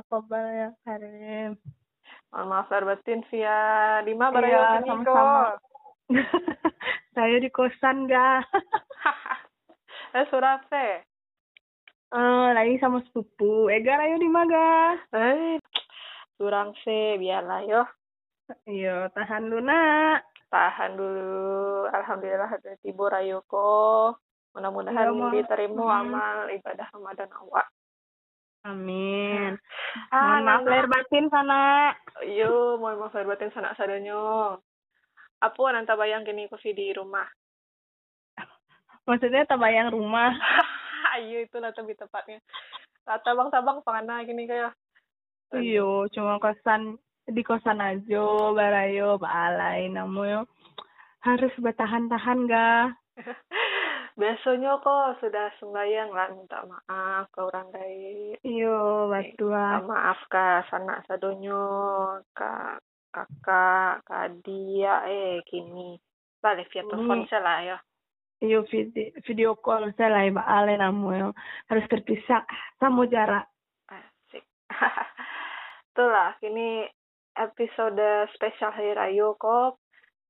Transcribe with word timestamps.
Taqabbal 0.00 0.46
ya 0.48 0.68
Karim. 0.80 1.60
Mohon 2.32 2.46
maaf 2.48 2.72
lahir 2.72 2.88
batin 2.88 3.20
via 3.28 3.58
di 4.00 4.16
mana 4.16 4.40
Iya, 4.40 4.80
sama-sama. 4.80 5.60
Saya 7.14 7.36
di 7.36 7.52
kosan 7.52 8.08
ga. 8.08 8.40
Eh 10.10 10.26
surafe. 10.26 11.06
Eh, 12.10 12.48
lagi 12.50 12.82
sama 12.82 12.98
sepupu. 13.04 13.70
Ega 13.70 14.02
ayo 14.02 14.18
di 14.18 14.26
maga. 14.26 14.98
Eh 15.14 15.60
surang 16.34 16.74
se 16.82 17.14
biarlah 17.14 17.62
yo. 17.62 17.86
Iya, 18.66 19.06
tahan 19.14 19.46
lu 19.46 19.62
nak. 19.62 20.26
Tahan 20.50 20.98
dulu. 20.98 21.86
Alhamdulillah 21.86 22.50
ada 22.50 22.74
tibur 22.82 23.14
ayo 23.14 23.46
ko. 23.46 24.18
Mudah-mudahan 24.50 25.06
Iya, 25.06 25.14
Ma. 25.14 25.30
diterima 25.30 25.78
Hmm. 25.78 25.98
amal 26.02 26.38
ibadah 26.50 26.86
Ramadan 26.90 27.30
awak. 27.38 27.70
Amin. 28.60 29.56
Ah, 30.12 30.36
Mohon 30.38 30.44
maaf 30.44 30.62
lahir 30.68 30.86
batin 30.92 31.26
sana. 31.32 31.60
Yo, 32.28 32.76
mohon 32.76 33.00
maaf 33.00 33.16
lahir 33.16 33.28
batin 33.32 33.48
sanak 33.56 33.72
sadonyo. 33.80 34.60
Apa 35.40 35.62
nanta 35.72 35.96
bayang 35.96 36.28
kini 36.28 36.44
kopi 36.52 36.76
di 36.76 36.92
rumah? 36.92 37.24
Maksudnya 39.08 39.48
tabayang 39.48 39.88
rumah. 39.96 40.36
Ayo 41.16 41.40
itu 41.40 41.56
lah 41.56 41.72
lebih 41.72 41.96
tepatnya. 41.96 42.38
Kata 43.08 43.32
bang 43.32 43.48
sabang 43.48 43.80
pangana 43.80 44.20
gini 44.28 44.44
kayak. 44.44 44.76
Iyo, 45.56 46.06
cuma 46.14 46.38
kosan 46.38 47.00
di 47.26 47.42
kosan 47.42 47.82
aja, 47.82 48.54
barayo, 48.54 49.18
balai, 49.18 49.90
namu 49.90 50.22
yo. 50.28 50.40
Harus 51.24 51.50
bertahan-tahan 51.58 52.38
ga. 52.46 52.92
Biasanya 54.20 54.76
kok 54.84 55.16
sudah 55.24 55.48
sembayang 55.56 56.12
lah 56.12 56.28
minta 56.36 56.60
maaf 56.68 57.32
ke 57.32 57.40
orang 57.40 57.72
lain. 57.72 58.36
Iyo, 58.44 59.08
batua. 59.08 59.80
Maaf 59.80 60.20
ke 60.28 60.68
sanak 60.68 61.08
sadonyo, 61.08 62.20
ke 62.36 62.52
kakak, 63.16 64.04
ke 64.04 64.20
dia, 64.44 65.08
eh 65.08 65.40
kini. 65.48 65.96
Balik 66.44 66.68
via 66.68 66.84
telepon 66.84 67.24
Hmm. 67.24 67.28
saya 67.32 67.40
lah 67.40 67.58
ya. 67.64 67.78
Iyo 68.44 68.64
video, 68.68 69.08
video 69.24 69.50
call 69.56 69.88
saya 69.96 70.12
lah 70.12 70.24
balai 70.36 70.76
namu 70.76 71.16
yo. 71.16 71.28
Harus 71.72 71.88
terpisah 71.88 72.44
sama 72.76 73.08
jarak. 73.08 73.48
Asik. 73.88 74.44
Itulah, 75.96 76.36
ini 76.44 76.84
episode 77.40 78.28
spesial 78.36 78.68
Hari 78.68 78.92
Raya 78.96 79.32
kok. 79.40 79.80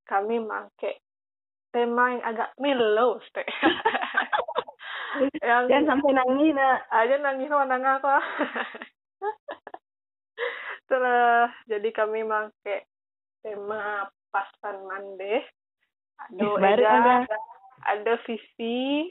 Kami 0.07 0.43
make 0.43 1.03
tema 1.71 2.15
yang 2.15 2.23
agak 2.27 2.51
mellow, 2.59 3.19
Ste. 3.31 3.43
yang 5.43 5.67
Jangan 5.67 5.87
sampai 5.87 6.11
nangis 6.15 6.55
nak. 6.55 6.87
aja 6.91 7.15
nangis 7.19 7.51
nang 7.51 7.83
aku. 7.83 8.11
Itulah, 10.87 11.51
jadi 11.71 11.89
kami 11.95 12.27
make 12.27 12.91
tema 13.43 14.11
pasan 14.35 14.87
mande. 14.87 15.47
Baru 16.35 16.59
Ega, 16.59 17.25
ada. 17.25 17.37
ada 17.87 18.15
Vivi. 18.27 19.11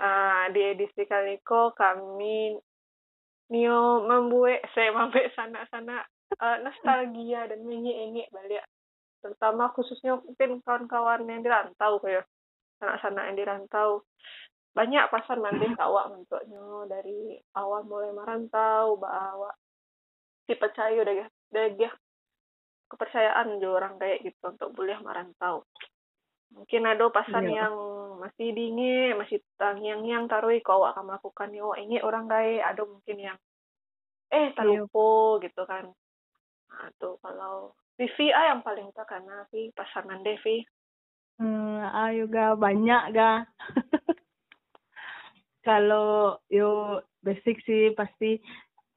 Ah, 0.00 0.48
di 0.48 0.64
edisi 0.64 1.04
kali 1.04 1.42
ko 1.44 1.76
kami 1.76 2.56
Nio 3.50 4.06
membuat 4.06 4.62
saya 4.72 4.94
membuat 4.94 5.34
sana-sana 5.34 6.06
eh, 6.38 6.56
nostalgia 6.62 7.50
dan 7.50 7.66
menyenyi 7.66 8.24
balik 8.30 8.62
terutama 9.20 9.70
khususnya 9.76 10.18
mungkin 10.20 10.60
kawan-kawan 10.64 11.28
yang 11.28 11.40
di 11.44 11.50
rantau 11.52 12.00
kayak 12.00 12.24
anak-anak 12.80 13.24
yang 13.28 13.36
di 13.36 13.44
rantau 13.46 13.90
banyak 14.72 15.04
pasar 15.10 15.36
nanti 15.42 15.66
kawak 15.74 16.08
mentuknya 16.14 16.62
dari 16.86 17.36
awal 17.58 17.82
mulai 17.84 18.10
merantau 18.14 18.96
bawa 18.96 19.50
dipercaya 20.48 21.00
deh 21.04 21.26
deh 21.52 21.92
kepercayaan 22.90 23.62
juga 23.62 23.86
orang 23.86 23.94
kayak 24.02 24.18
gitu 24.26 24.42
untuk 24.50 24.70
boleh 24.74 24.98
merantau. 24.98 25.62
Mungkin 26.50 26.82
ada 26.82 27.06
pasar 27.14 27.46
Iya. 27.46 27.62
yang 27.62 27.74
masih 28.18 28.50
dingin 28.50 29.14
masih 29.14 29.38
tang 29.54 29.78
yang 29.80 30.02
yang 30.02 30.26
taruh 30.26 30.50
kau 30.66 30.82
akan 30.82 31.14
melakukan. 31.14 31.54
Oh 31.62 31.78
ini 31.78 32.02
orang 32.02 32.26
kayak 32.26 32.74
ada 32.74 32.82
mungkin 32.82 33.16
yang 33.18 33.38
eh 34.34 34.50
Iya. 34.58 34.86
talupo 34.90 35.38
gitu 35.42 35.62
kan. 35.66 35.94
Nah 36.70 36.86
tuh 36.98 37.18
kalau 37.22 37.74
Vivi 38.00 38.32
ah 38.32 38.56
yang 38.56 38.64
paling 38.64 38.88
tak 38.96 39.12
karena 39.12 39.44
Vi 39.52 39.68
pasangan 39.76 40.24
Devi 40.24 40.64
Hmm, 41.40 41.80
ayo 41.80 42.28
ga 42.28 42.52
banyak 42.52 43.16
ga. 43.16 43.48
Kalau 45.66 46.36
yo 46.52 47.00
basic 47.24 47.64
sih 47.64 47.96
pasti 47.96 48.36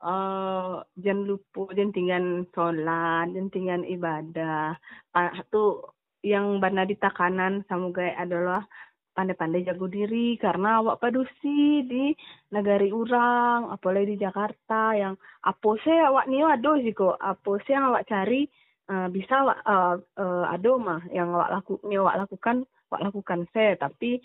eh 0.03 0.75
jangan 0.99 1.23
lupa 1.23 1.71
jangan 1.71 1.95
tinggal 1.95 2.25
sholat, 2.51 3.31
jangan 3.31 3.47
tinggal 3.47 3.81
ibadah. 3.87 4.75
Ah, 5.15 5.31
tu 5.47 5.87
yang 6.19 6.59
benar 6.59 6.83
di 6.83 6.99
takanan 6.99 7.63
sama 7.71 7.95
gaya 7.95 8.11
adalah 8.19 8.67
pandai-pandai 9.15 9.63
jago 9.63 9.87
diri 9.87 10.35
karena 10.35 10.83
awak 10.83 10.99
padusi 10.99 11.87
di 11.87 12.11
negari 12.51 12.91
orang 12.91 13.71
apalagi 13.71 14.15
di 14.15 14.17
Jakarta 14.19 14.95
yang 14.99 15.15
apa 15.47 15.69
sih 15.79 15.95
awak 15.95 16.27
ni 16.27 16.43
ada 16.43 16.75
sih 16.83 16.91
kok 16.91 17.15
apa 17.23 17.51
sih 17.63 17.71
yang 17.71 17.87
awak 17.93 18.03
cari 18.09 18.51
eh, 18.89 19.07
bisa 19.11 19.33
awak 19.43 19.59
eh, 19.63 19.95
eh, 20.19 20.45
ada 20.49 20.71
mah 20.79 21.01
yang 21.11 21.29
awak 21.35 21.49
laku 21.59 21.73
ni 21.87 21.95
awak 21.99 22.25
lakukan 22.25 22.67
awak 22.91 23.01
lakukan 23.11 23.39
saya 23.53 23.77
tapi 23.79 24.19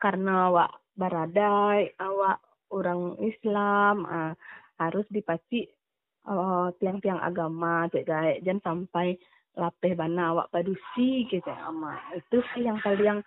karena 0.00 0.48
awak 0.52 0.70
baradai 0.96 1.92
awak 2.00 2.40
orang 2.72 3.16
Islam 3.20 4.06
eh, 4.08 4.32
harus 4.80 5.06
dipaci 5.10 5.68
eh, 6.28 6.68
tiang-tiang 6.80 7.20
agama 7.20 7.88
cek 7.92 8.06
gaek 8.06 8.42
jangan 8.46 8.60
sampai 8.64 9.16
lapeh 9.58 9.92
bana 9.98 10.32
awak 10.32 10.48
padusi 10.54 11.26
gitu 11.26 11.50
ama 11.50 11.98
itu 12.14 12.38
sih 12.54 12.64
yang 12.64 12.78
paling 12.80 13.02
yang 13.02 13.20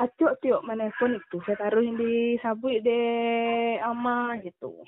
acuk 0.00 0.40
tiuk 0.40 0.64
mana 0.64 0.88
pun 0.96 1.20
itu. 1.20 1.36
Saya 1.44 1.60
taruh 1.60 1.84
di 1.84 2.40
sabuk 2.40 2.80
de 2.80 3.02
ama 3.84 4.40
gitu. 4.40 4.80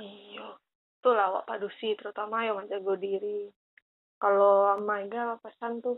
Iya, 0.00 0.56
tuh 1.04 1.12
lah 1.12 1.28
awak 1.28 1.44
padusi 1.44 1.92
terutama 2.00 2.40
yang 2.48 2.56
menjaga 2.56 2.96
diri. 2.96 3.52
Kalau 4.20 4.76
Maiga 4.84 5.40
pesan 5.40 5.80
tuh 5.80 5.96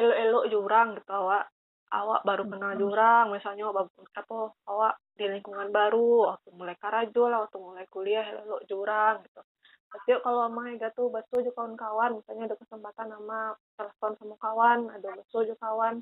elok-elok 0.00 0.44
jurang 0.48 0.88
gitu 0.96 1.12
awak. 1.12 1.44
Awak 1.92 2.24
baru 2.24 2.44
kenal 2.48 2.72
jurang, 2.80 3.36
misalnya 3.36 3.68
awak 3.68 3.92
apa 4.16 4.36
awak 4.64 4.94
di 5.12 5.28
lingkungan 5.28 5.68
baru, 5.68 6.32
waktu 6.32 6.48
mulai 6.56 6.72
karajo 6.80 7.28
lah, 7.28 7.44
waktu 7.44 7.60
mulai 7.60 7.84
kuliah 7.92 8.24
elok 8.32 8.64
jurang 8.64 9.20
gitu. 9.28 9.44
Tapi 9.92 10.08
kalau 10.24 10.48
Maiga 10.48 10.88
tuh 10.96 11.12
baso 11.12 11.44
juga 11.44 11.52
kawan-kawan, 11.60 12.16
misalnya 12.16 12.48
ada 12.48 12.56
kesempatan 12.56 13.12
sama 13.12 13.52
telepon 13.76 14.12
sama 14.16 14.34
kawan, 14.40 14.78
ada 14.88 15.08
baso 15.20 15.38
juga 15.44 15.60
kawan, 15.60 16.00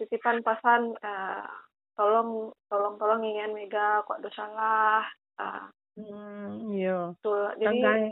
titipan 0.00 0.40
pasan 0.40 0.96
eh, 0.96 1.44
tolong 1.92 2.48
tolong 2.72 2.96
tolong 2.96 3.20
ingin 3.28 3.52
Mega 3.52 4.00
kok 4.08 4.24
ada 4.24 4.30
salah. 4.32 5.04
Ah, 5.36 5.68
Hmm, 5.98 6.72
iya 6.72 7.12
Betul. 7.18 7.58
Jadi 7.60 7.66
Tanggai. 7.82 8.02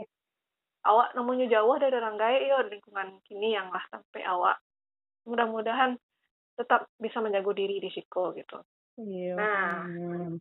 Awak 0.87 1.11
namanya 1.13 1.45
jauh 1.51 1.75
dari 1.75 1.93
orang 1.99 2.15
gaya 2.15 2.39
yo 2.47 2.57
lingkungan 2.63 3.19
kini 3.27 3.53
yang 3.53 3.67
lah 3.69 3.83
sampai 3.91 4.23
awak 4.23 4.57
mudah-mudahan 5.27 5.99
tetap 6.55 6.87
bisa 6.97 7.19
menjaga 7.19 7.51
diri 7.53 7.77
di 7.83 7.91
siko 7.91 8.31
gitu. 8.33 8.57
iya 8.97 9.35
Nah. 9.35 10.33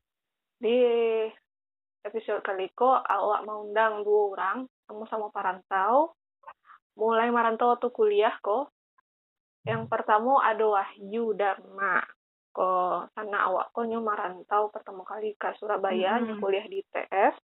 Di 0.56 0.78
episode 2.00 2.40
kali 2.40 2.72
ko 2.72 2.96
awak 2.96 3.44
mau 3.44 3.66
undang 3.66 4.00
dua 4.06 4.32
orang 4.32 4.58
sama-sama 4.88 5.28
parantau 5.28 6.14
mulai 6.96 7.28
merantau 7.28 7.76
waktu 7.76 7.92
kuliah 7.92 8.32
kok. 8.40 8.72
Yang 9.66 9.90
pertama 9.90 10.40
ada 10.40 10.62
Wahyu 10.64 11.36
Dharma. 11.36 12.00
Ko 12.54 13.04
sana 13.12 13.52
awak 13.52 13.74
ko 13.76 13.84
nyo 13.84 14.00
merantau 14.00 14.72
pertama 14.72 15.04
kali 15.04 15.36
ke 15.36 15.52
Surabaya 15.60 16.16
Hmm. 16.22 16.40
kuliah 16.40 16.64
di 16.64 16.80
ITS. 16.80 17.36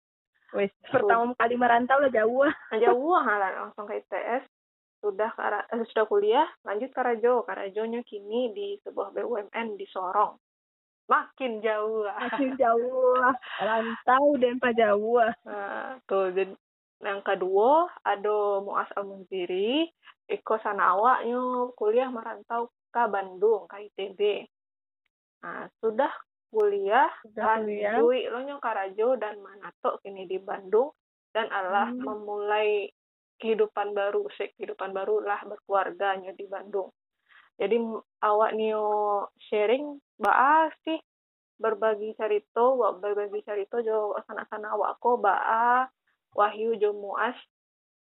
Wes 0.57 0.73
pertama 0.87 1.33
kali 1.39 1.55
merantau 1.55 1.99
lah 2.03 2.11
jauh 2.11 2.47
jauh 2.85 3.15
lah 3.17 3.51
langsung 3.55 3.87
ke 3.87 4.03
ITS 4.03 4.45
sudah 5.01 5.33
ke 5.33 5.41
arah- 5.41 5.69
eh, 5.73 5.85
sudah 5.91 6.05
kuliah 6.05 6.49
lanjut 6.69 6.93
ke 6.93 7.01
Rajo 7.01 7.43
Karajonya 7.49 8.05
kini 8.05 8.53
di 8.53 8.77
sebuah 8.85 9.17
BUMN 9.17 9.81
di 9.81 9.89
Sorong. 9.89 10.37
Makin 11.09 11.65
jauh 11.65 12.05
lah. 12.05 12.21
Masih 12.29 12.53
jauh 12.61 13.17
ah. 13.17 13.35
rantau 13.67 14.37
dan 14.37 14.61
pak 14.61 14.77
jauh 14.77 15.17
ah. 15.17 15.33
Nah, 15.49 15.97
tuh 16.05 16.31
jadi 16.37 16.53
yang 17.01 17.25
kedua 17.25 17.89
ada 18.05 18.61
Muas 18.61 18.93
Al 18.93 19.09
Munziri 19.09 19.89
Iko 20.31 20.61
sana 20.63 20.95
awaknya 20.95 21.73
kuliah 21.75 22.13
merantau 22.13 22.71
ke 22.93 23.03
Bandung 23.09 23.67
ke 23.67 23.89
ITB 23.91 24.47
nah 25.41 25.65
sudah 25.81 26.13
kuliah 26.51 27.09
Sudah 27.25 27.63
kuliah. 27.63 27.95
lanjut 27.97 28.29
lo 28.35 28.39
nyo 28.43 28.57
Karajo 28.59 29.09
dan 29.17 29.39
Manato 29.39 30.03
kini 30.03 30.27
di 30.27 30.37
Bandung 30.43 30.91
dan 31.31 31.47
Allah 31.55 31.95
Hmm. 31.95 32.03
memulai 32.05 32.91
kehidupan 33.41 33.97
baru, 33.97 34.29
sih 34.37 34.53
kehidupan 34.59 34.93
baru 34.93 35.25
lah 35.25 35.41
berkeluarga 35.47 36.19
nyo 36.21 36.35
di 36.37 36.45
Bandung. 36.45 36.93
Jadi 37.57 37.77
awak 38.21 38.53
nio 38.53 38.85
sharing 39.49 39.97
baa 40.21 40.69
sih 40.85 41.01
berbagi 41.61 42.13
cerita, 42.17 42.61
wak 42.73 43.01
berbagi 43.01 43.41
cerita 43.45 43.81
jo 43.81 44.17
sana-sana 44.29 44.75
awak 44.77 44.97
ko 45.01 45.17
baa 45.17 45.89
Wahyu 46.37 46.77
jo 46.79 46.95
Muas 46.95 47.37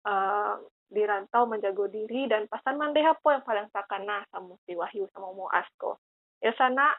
eh, 0.06 0.54
di 0.88 1.02
rantau 1.02 1.48
menjaga 1.48 1.88
diri 1.90 2.28
dan 2.28 2.46
pasan 2.46 2.76
mandeh 2.78 3.02
apa 3.02 3.28
yang 3.34 3.44
paling 3.44 3.68
sakana 3.72 4.22
sama 4.30 4.54
si 4.68 4.76
Wahyu 4.76 5.08
sama 5.12 5.32
Muas 5.32 5.66
ko. 5.80 5.96
Ya 6.44 6.52
sana 6.54 6.92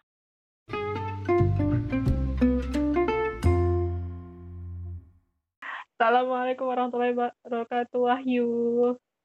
Assalamualaikum 5.96 6.68
warahmatullahi 6.68 7.16
wabarakatuh 7.16 8.04
Wahyu. 8.04 8.50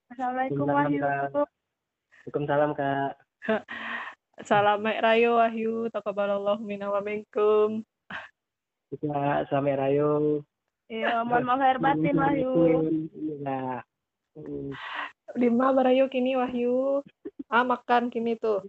Assalamualaikum 0.06 0.62
Salam, 0.70 0.78
Wahyu. 0.78 1.00
Kak. 1.02 1.18
Waalaikumsalam 1.34 2.70
kak. 2.78 3.12
Salam 4.46 4.86
Rayo 4.86 5.42
Wahyu, 5.42 5.90
taqabbalallahu 5.90 6.62
minna 6.62 6.94
wa 6.94 7.02
minkum. 7.02 7.82
Kita 8.86 9.50
selamat 9.50 9.82
rayo. 9.82 10.46
Iya, 10.86 11.26
mohon 11.26 11.42
maaf 11.42 11.58
lahir 11.58 11.82
batin 11.82 12.14
Wahyu. 12.14 12.54
Iya. 13.18 13.82
Hmm, 14.38 14.70
Lima 15.34 15.74
barayo 15.74 16.06
kini 16.06 16.38
Wahyu. 16.38 17.02
Ah 17.50 17.66
makan 17.66 18.14
kini 18.14 18.38
tuh. 18.38 18.62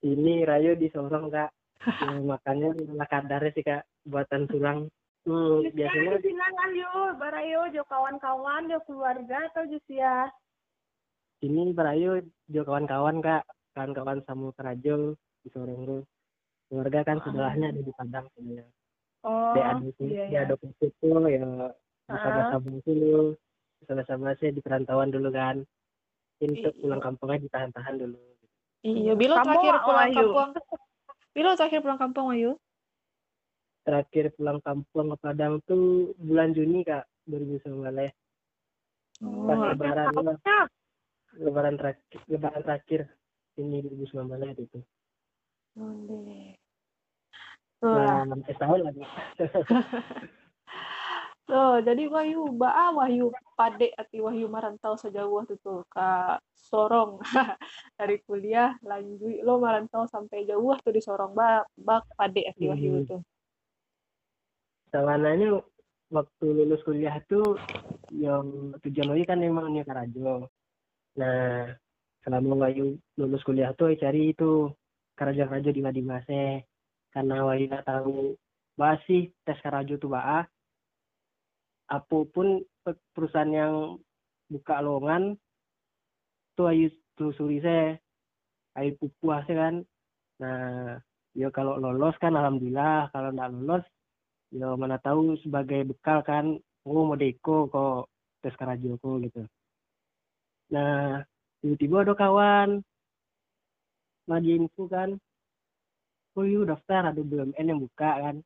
Ini 0.00 0.48
rayo 0.48 0.72
disorong 0.72 1.28
kak. 1.28 1.52
Ya, 1.84 2.16
makannya 2.16 2.96
ala 2.96 3.04
kadar 3.12 3.44
sih 3.52 3.60
kak. 3.60 3.84
Buatan 4.08 4.48
tulang. 4.48 4.88
Hmm, 5.24 5.64
biasanya 5.72 6.20
bilang 6.20 6.52
Wahyu, 6.52 6.92
barayo 7.16 7.60
jo 7.72 7.82
kawan-kawan, 7.88 8.68
jo 8.68 8.78
keluarga 8.84 9.48
atau 9.48 9.64
jo 9.64 9.80
sia. 9.88 10.28
ini 11.40 11.72
berayu 11.72 12.20
jo 12.52 12.60
kawan-kawan 12.64 13.24
kak. 13.24 13.44
Kawan-kawan 13.74 14.22
sama 14.28 14.52
kerajo 14.54 15.16
disorong 15.42 15.82
tuh. 15.88 16.02
Keluarga 16.68 17.00
kan 17.04 17.18
sebelahnya 17.24 17.72
ada 17.74 17.80
di 17.82 17.92
Padang 17.92 18.26
sebenarnya. 18.36 18.68
Oh, 19.24 19.56
Dia 19.56 19.64
ada 19.72 19.84
itu, 19.88 20.02
iya, 20.04 20.24
dia 20.28 20.28
iya. 20.28 20.40
ada 20.44 20.54
itu 20.60 20.84
ya 21.32 21.72
bersama-sama 22.04 22.68
dulu. 22.84 23.32
Bersama-sama 23.80 24.28
sih 24.36 24.52
di 24.52 24.60
perantauan 24.60 25.08
dulu 25.08 25.28
kan. 25.32 25.64
Ini 26.44 26.60
untuk 26.60 26.74
pulang 26.84 27.00
kampungnya 27.00 27.38
ditahan-tahan 27.48 27.94
dulu. 27.96 28.18
Iya, 28.84 29.12
Bilo 29.16 29.40
Kamu, 29.40 29.48
terakhir 29.48 29.74
pulang 29.80 30.12
kampung. 30.12 30.50
Bilo 31.32 31.50
terakhir 31.56 31.80
pulang 31.80 32.00
kampung 32.00 32.24
Wahyu. 32.28 32.52
Terakhir 33.84 34.32
pulang 34.34 34.58
kampung 34.64 35.12
ke 35.12 35.16
Padang 35.20 35.60
tuh 35.68 36.16
bulan 36.16 36.56
Juni 36.56 36.82
kak 36.82 37.04
2019 37.28 38.10
Oh, 39.22 39.46
pas 39.46 39.70
lebaran 39.70 40.10
lah. 40.10 40.36
Tahunnya. 40.42 40.58
lebaran 41.38 41.74
terakhir 41.78 42.18
lebaran 42.26 42.62
terakhir 42.66 43.00
ini 43.58 43.82
2019 43.86 44.58
itu 44.58 44.78
Onde. 45.74 46.54
Wah, 47.82 48.22
nah 48.22 48.54
tahun 48.54 48.80
lagi 48.86 49.02
so, 51.50 51.82
jadi 51.82 52.06
Wahyu, 52.06 52.54
baa 52.54 52.94
Wahyu 52.94 53.34
pade 53.58 53.90
ati 53.98 54.22
Wahyu 54.22 54.46
marantau 54.46 54.94
sejauh 54.94 55.42
itu 55.46 55.58
tuh 55.58 55.82
ke 55.90 56.08
Sorong 56.54 57.18
dari 57.98 58.22
kuliah 58.22 58.78
lanjut 58.82 59.42
lo 59.42 59.58
marantau 59.58 60.06
sampai 60.06 60.46
jauh 60.46 60.74
tuh 60.80 60.94
di 60.94 61.02
Sorong 61.02 61.34
bak 61.34 61.66
bak 61.74 62.06
pade 62.14 62.46
ati 62.46 62.70
Wahyu 62.70 63.04
Hmm. 63.04 63.22
Sawananya 64.94 65.58
waktu 66.14 66.46
lulus 66.46 66.78
kuliah 66.86 67.18
tuh 67.26 67.58
yang 68.14 68.78
tujuan 68.78 69.10
lagi 69.10 69.26
kan 69.26 69.42
memang 69.42 69.74
nih 69.74 69.82
Karajo 69.82 70.46
nah 71.18 71.66
selama 72.22 72.70
Wayu 72.70 72.94
lulus 73.18 73.42
kuliah 73.42 73.74
tuh 73.74 73.90
cari 73.98 74.30
itu 74.30 74.70
Karajo-Karajo 75.18 75.74
di 75.74 75.82
Madimase 75.82 76.62
karena 77.10 77.42
Wayu 77.42 77.66
nggak 77.66 77.90
tahu 77.90 78.38
bahas 78.78 79.02
sih 79.10 79.34
tes 79.42 79.58
Karajo 79.58 79.98
tuh 79.98 80.14
baa 80.14 80.46
apa 81.90 82.16
pun 82.30 82.62
pe- 82.86 83.02
perusahaan 83.10 83.50
yang 83.50 83.98
buka 84.46 84.78
lowongan 84.78 85.34
tuh 86.54 86.70
Ayu 86.70 86.94
telusuri 87.18 87.58
saya 87.58 87.98
Ayu 88.74 88.98
pupuh 88.98 89.38
saya 89.46 89.70
kan. 89.70 89.74
Nah 90.42 90.98
ya 91.34 91.50
kalau 91.50 91.78
lolos 91.78 92.14
kan 92.18 92.34
alhamdulillah 92.34 93.10
kalau 93.14 93.30
nggak 93.30 93.50
lolos 93.54 93.84
ya 94.54 94.78
mana 94.78 95.02
tahu 95.02 95.34
sebagai 95.42 95.82
bekal 95.82 96.22
kan 96.22 96.54
oh 96.86 97.02
mau 97.02 97.18
deko 97.18 97.66
kok 97.66 98.06
tes 98.38 98.54
karajo 98.54 98.94
kok 99.02 99.18
gitu. 99.26 99.42
Nah 100.70 101.26
tiba-tiba 101.58 102.06
ada 102.06 102.14
kawan 102.14 102.78
lagi 104.30 104.54
info 104.54 104.86
kan 104.86 105.18
oh 106.38 106.46
yuk 106.46 106.70
daftar 106.70 107.10
ada 107.10 107.18
BUMN 107.18 107.66
yang 107.66 107.82
buka 107.82 108.10
kan. 108.22 108.36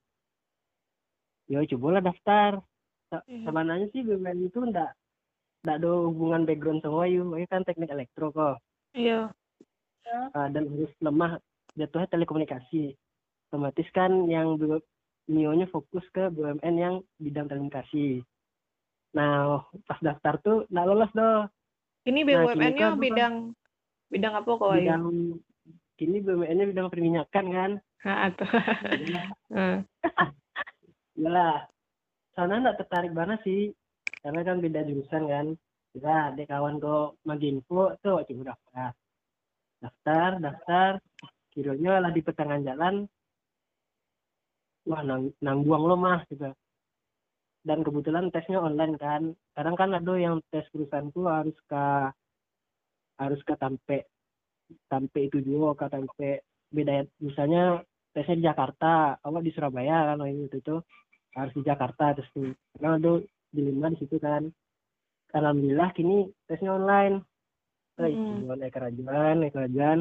Ya 1.48 1.60
cobalah 1.76 2.00
daftar. 2.00 2.64
Iya. 3.08 3.48
sebenarnya 3.48 3.88
sih 3.92 4.04
BUMN 4.04 4.52
itu 4.52 4.60
ndak 4.68 4.92
ndak 5.64 5.76
ada 5.80 5.90
hubungan 6.08 6.44
background 6.44 6.84
sama 6.84 7.08
Wayu 7.08 7.24
Wayu 7.24 7.48
kan 7.48 7.64
teknik 7.64 7.92
elektro 7.92 8.32
kok. 8.32 8.60
Iya. 8.96 9.32
uh, 10.08 10.48
dan 10.48 10.64
harus 10.72 10.92
lemah 11.04 11.36
jatuhnya 11.76 12.08
telekomunikasi. 12.08 12.96
Otomatis 13.48 13.88
kan 13.96 14.28
yang 14.28 14.60
Mio-nya 15.28 15.68
fokus 15.68 16.04
ke 16.08 16.32
BUMN 16.32 16.74
yang 16.74 16.94
bidang 17.16 17.46
telekomunikasi. 17.46 18.24
Nah 19.12 19.60
pas 19.84 20.00
daftar 20.00 20.40
tuh 20.40 20.64
nggak 20.68 20.86
lolos 20.88 21.12
doh 21.12 21.48
Ini 22.04 22.24
Nah, 22.24 22.48
BUMN-nya 22.48 22.88
bukan- 22.92 23.02
bidang 23.04 23.34
bidang 24.08 24.32
apa 24.40 24.48
kok 24.48 24.72
bidang 24.72 25.04
kini 25.94 26.18
BUMN-nya 26.24 26.64
bidang 26.64 26.88
perminyakan 26.88 27.46
kan? 27.52 27.70
Nah. 27.98 28.30
Nah. 29.52 29.76
Yalah, 31.18 31.66
sana 32.32 32.62
nggak 32.62 32.78
tertarik 32.78 33.10
banget 33.10 33.42
sih. 33.42 33.74
Karena 34.22 34.46
kan 34.46 34.62
beda 34.62 34.86
jurusan 34.86 35.26
kan? 35.26 35.46
Kita 35.92 36.30
ada 36.30 36.42
kawan 36.46 36.78
kok 36.78 37.18
maginfo 37.26 37.98
tuh 37.98 38.22
coba 38.22 38.54
daftar. 38.54 38.90
Daftar 39.82 40.30
daftar. 40.38 40.92
Kiranya 41.50 41.98
lah 41.98 42.14
di 42.14 42.22
pertengahan 42.22 42.62
jalan 42.62 42.94
wah 44.88 45.04
nang 45.04 45.28
nangguang 45.44 45.84
lo 45.84 45.96
mah 46.00 46.24
gitu. 46.32 46.48
Dan 47.60 47.84
kebetulan 47.84 48.32
tesnya 48.32 48.64
online 48.64 48.96
kan. 48.96 49.22
Kadang 49.52 49.76
kan 49.76 49.92
ada 49.92 50.14
yang 50.16 50.40
tes 50.48 50.64
perusahaan 50.72 51.12
tuh 51.12 51.28
harus 51.28 51.56
ke 51.68 51.84
harus 53.20 53.40
ke 53.44 53.54
tampe. 53.60 54.08
Tampe 54.88 55.28
itu 55.28 55.44
juga 55.44 55.84
ke 55.84 55.86
tampe. 55.92 56.30
Beda 56.72 57.04
misalnya 57.20 57.84
tesnya 58.16 58.40
di 58.40 58.44
Jakarta. 58.48 59.20
Awak 59.20 59.44
di 59.44 59.52
Surabaya 59.52 60.08
kan 60.08 60.24
waktu 60.24 60.48
itu 60.48 60.58
tuh. 60.64 60.80
Harus 61.36 61.52
di 61.52 61.62
Jakarta 61.68 62.16
terus 62.16 62.32
tuh. 62.32 62.56
Karena 62.72 62.96
ada 62.96 63.12
di 63.52 63.60
lima 63.60 63.92
di 63.92 64.00
situ 64.00 64.16
kan. 64.16 64.48
Alhamdulillah 65.36 65.92
kini 65.92 66.24
tesnya 66.48 66.72
online. 66.72 67.20
Eh 68.00 68.14
itu 68.14 68.48
naik 68.48 68.72
kerajaan 68.72 69.44
kerajaan 69.52 69.98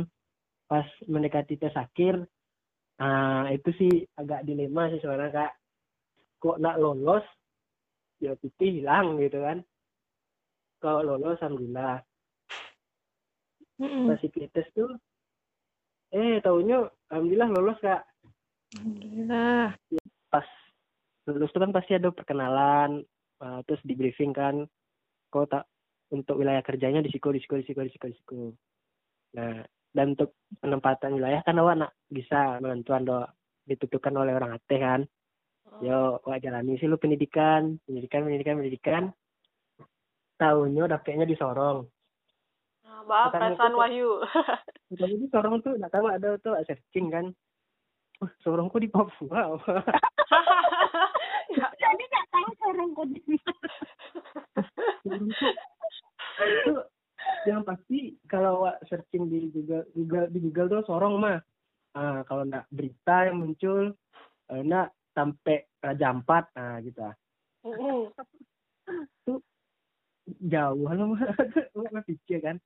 pas 0.70 0.86
mendekati 1.08 1.58
tes 1.58 1.74
akhir 1.74 2.28
nah 2.98 3.46
itu 3.54 3.70
sih 3.78 3.94
agak 4.18 4.46
dilema 4.46 4.90
sih 4.90 5.00
sebenarnya 5.02 5.34
kak. 5.34 5.54
Kok 6.38 6.58
nak 6.62 6.78
lolos 6.82 7.26
ya 8.22 8.34
putih 8.38 8.82
hilang 8.82 9.22
gitu 9.22 9.42
kan. 9.42 9.62
Kalau 10.82 11.02
lolos 11.06 11.42
alhamdulillah. 11.42 12.02
Mm-mm. 13.78 14.10
pas 14.10 14.22
ikut 14.26 14.50
tes 14.54 14.68
tuh. 14.74 14.90
Eh 16.10 16.42
taunya 16.42 16.90
alhamdulillah 17.14 17.50
lolos 17.54 17.78
kak. 17.82 18.02
Alhamdulillah. 18.78 19.78
pas 20.28 20.48
lulus 21.28 21.52
tuh 21.56 21.62
kan 21.64 21.72
pasti 21.72 21.96
ada 21.96 22.12
perkenalan 22.12 23.04
uh, 23.40 23.60
terus 23.70 23.82
di 23.86 23.94
briefing 23.94 24.34
kan. 24.34 24.66
Kok 25.30 25.46
tak 25.50 25.64
untuk 26.12 26.40
wilayah 26.40 26.64
kerjanya 26.64 27.04
di 27.04 27.12
siku 27.12 27.36
di 27.36 27.40
siku 27.44 27.60
di 27.60 27.66
siku 27.68 27.82
di 27.84 27.92
siku 27.92 28.08
di 28.08 28.16
siku 28.16 28.42
nah 29.36 29.60
dan 29.92 30.16
untuk 30.16 30.38
penempatan 30.60 31.18
wilayah 31.18 31.42
kan 31.44 31.60
awak 31.60 31.76
nak 31.80 31.92
bisa 32.08 32.60
menentuan 32.64 33.08
do 33.08 33.24
ditentukan 33.68 34.14
oleh 34.16 34.34
orang 34.36 34.56
ate 34.56 34.76
kan. 34.80 35.02
Yo 35.84 36.22
awak 36.24 36.42
jalani 36.42 36.80
sih 36.80 36.88
lu 36.88 36.98
pendidikan 36.98 37.78
pendidikan 37.84 38.24
pendidikan 38.26 38.56
pendidikan. 38.60 39.04
Tahunnya 40.38 40.86
dapetnya 40.86 41.26
di 41.26 41.34
Sorong. 41.34 41.82
Nah, 42.86 43.02
Maaf, 43.10 43.34
Bukan 43.34 43.58
pesan 43.58 43.74
Wahyu. 43.74 44.22
tapi 45.02 45.16
di 45.18 45.28
Sorong 45.34 45.66
tuh 45.66 45.74
nggak 45.76 45.92
tahu 45.92 46.06
ada 46.08 46.38
tuh 46.38 46.54
searching 46.64 47.10
kan. 47.10 47.26
Wah, 48.22 48.32
Sorongku 48.42 48.78
di 48.82 48.90
Papua 48.90 49.58
Ya, 51.54 51.66
Jadi 51.82 52.04
nggak 52.06 52.28
tahu 52.34 52.50
sorong 52.58 52.90
kok 52.98 53.06
di 53.14 53.22
itu 56.38 56.74
yang 57.50 57.64
pasti 57.64 58.20
kalau 58.28 58.64
awak 58.66 58.84
searching 58.92 59.32
di 59.32 59.48
Google, 59.52 59.88
Google 59.96 60.28
di 60.32 60.40
Google 60.44 60.68
tuh 60.68 60.84
sorong 60.88 61.16
mah 61.20 61.40
ah 61.98 62.22
kalau 62.28 62.46
enggak 62.46 62.68
berita 62.70 63.16
yang 63.26 63.42
muncul 63.42 63.96
eh, 64.52 64.62
enggak 64.62 64.94
sampai 65.16 65.66
Raja 65.82 66.06
Ampat 66.14 66.46
nah 66.54 66.78
gitu. 66.84 67.02
Ah 67.02 67.16
Mm-mm. 67.66 68.14
jauh 70.44 70.92
lo 70.92 71.16
awak 71.76 72.06
pikir 72.10 72.40
kan. 72.44 72.58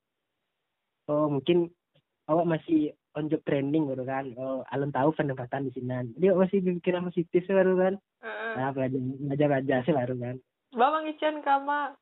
Oh 1.09 1.29
mungkin 1.29 1.69
awak 2.29 2.59
masih 2.59 2.93
on 3.15 3.29
job 3.29 3.41
training 3.47 3.87
baru 3.87 4.03
kan. 4.03 4.25
Oh 4.35 4.65
alun 4.69 4.91
tahu 4.91 5.13
penempatan 5.15 5.69
di 5.69 5.71
sini. 5.73 6.11
Jadi 6.17 6.25
awak 6.31 6.49
masih 6.49 6.59
pikiran 6.63 7.07
positif 7.07 7.41
sih 7.45 7.55
baru 7.55 7.73
kan. 7.77 7.93
Heeh. 8.21 8.53
nah 8.59 8.69
belajar 8.75 8.99
belajar 8.99 9.47
belajar 9.47 9.77
sih 9.87 9.95
baru 9.95 10.15
kan. 10.19 10.35
Bang 10.71 11.05
Icen 11.07 11.43
kama. 11.43 11.95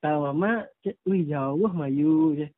Kalau 0.00 0.32
mama 0.32 0.64
wih 1.04 1.22
jauh 1.28 1.70
mayu 1.72 2.36
cek. 2.36 2.52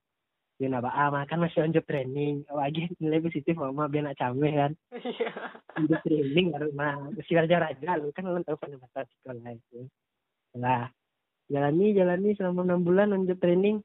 ya 0.62 0.70
napa 0.70 0.94
ah 0.94 1.10
makan 1.10 1.42
masih 1.42 1.66
on 1.66 1.74
job 1.74 1.82
training. 1.90 2.46
Lagi 2.46 2.86
nilai 3.02 3.18
positif 3.18 3.58
mama 3.58 3.90
biar 3.90 4.06
nak 4.06 4.18
cameh 4.18 4.52
kan 4.54 4.72
on 5.74 5.90
job 5.90 6.00
training 6.06 6.54
baru 6.54 6.70
mah 6.70 7.10
masih 7.18 7.34
belajar 7.34 7.60
aja 7.74 7.98
lu 7.98 8.14
kan 8.14 8.30
alun 8.30 8.46
tahu 8.46 8.56
penempatan 8.62 9.06
sekolah 9.18 9.50
itu 9.58 9.80
lah 10.54 10.86
jalani 11.50 11.96
jalani 11.96 12.30
selama 12.38 12.62
enam 12.62 12.86
bulan 12.86 13.10
on 13.10 13.26
job 13.26 13.42
training 13.42 13.82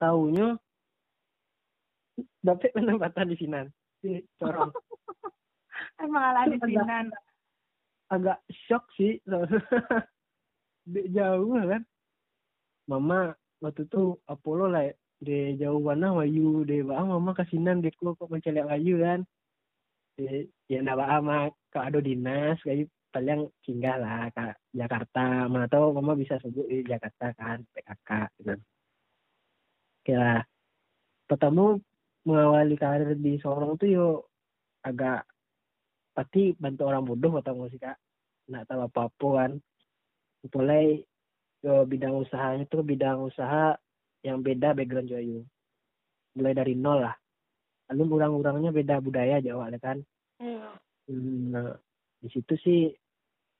tahunya 0.00 0.56
dapat 2.40 2.72
penempatan 2.72 3.28
di 3.28 3.36
sini 3.36 3.60
di 4.00 4.24
corong 4.40 4.72
Emang 5.96 6.24
ala 6.32 6.48
di 6.48 6.56
sinan. 6.60 7.08
agak 8.08 8.38
shock 8.68 8.84
sih 8.96 9.20
jauh 11.12 11.52
kan 11.52 11.82
mama 12.86 13.34
waktu 13.62 13.86
itu 13.86 14.18
Apollo 14.26 14.66
lah 14.70 14.86
di 15.16 15.56
jauh 15.56 15.80
mana 15.80 16.12
wayu 16.12 16.62
di 16.68 16.84
bang 16.84 17.08
mama 17.08 17.32
kasinan 17.32 17.80
di 17.80 17.90
kok 17.92 18.16
kok 18.18 18.30
mencelek 18.30 18.68
wayu 18.68 19.02
kan. 19.02 19.20
Di 20.16 20.46
ya 20.70 20.80
ndak 20.80 21.02
ama 21.02 21.50
kalau 21.70 21.84
ada 21.90 21.98
dinas 22.00 22.56
kayak 22.64 22.88
paling 23.12 23.48
singgah 23.64 23.96
lah 23.96 24.28
ke 24.32 24.46
Jakarta. 24.76 25.48
Mana 25.50 25.66
tahu 25.66 25.96
mama 25.96 26.12
bisa 26.14 26.38
sebut 26.40 26.68
di 26.68 26.84
Jakarta 26.84 27.32
kan 27.36 27.64
PKK 27.72 28.10
gitu. 28.40 28.54
Kira 30.06 30.44
pertama 31.26 31.74
mengawali 32.22 32.76
karir 32.78 33.18
di 33.18 33.38
Sorong 33.42 33.78
tuh 33.78 33.88
yo 33.90 34.08
agak 34.86 35.26
pasti 36.14 36.54
bantu 36.56 36.88
orang 36.88 37.04
bodoh 37.04 37.34
atau 37.40 37.52
nggak 37.56 37.70
sih 37.74 37.80
kak? 37.82 37.98
Nggak 38.46 38.64
tahu 38.70 38.80
apa 38.86 39.00
apa 39.10 39.28
kan 39.34 39.52
mulai 40.54 41.02
ke 41.66 41.74
bidang 41.90 42.14
usahanya 42.22 42.62
tuh 42.70 42.86
bidang 42.86 43.26
usaha 43.26 43.74
yang 44.22 44.38
beda 44.38 44.70
background 44.70 45.10
Joyu. 45.10 45.42
Mulai 46.38 46.54
dari 46.54 46.78
nol 46.78 47.02
lah. 47.02 47.18
Lalu 47.90 48.22
orang-orangnya 48.22 48.70
beda 48.70 49.02
budaya 49.02 49.42
Jawa 49.42 49.74
ya 49.74 49.78
kan? 49.82 49.98
Iya. 50.38 50.78
Hmm, 51.10 51.50
nah 51.50 51.74
di 52.22 52.30
situ 52.30 52.54
sih 52.62 52.80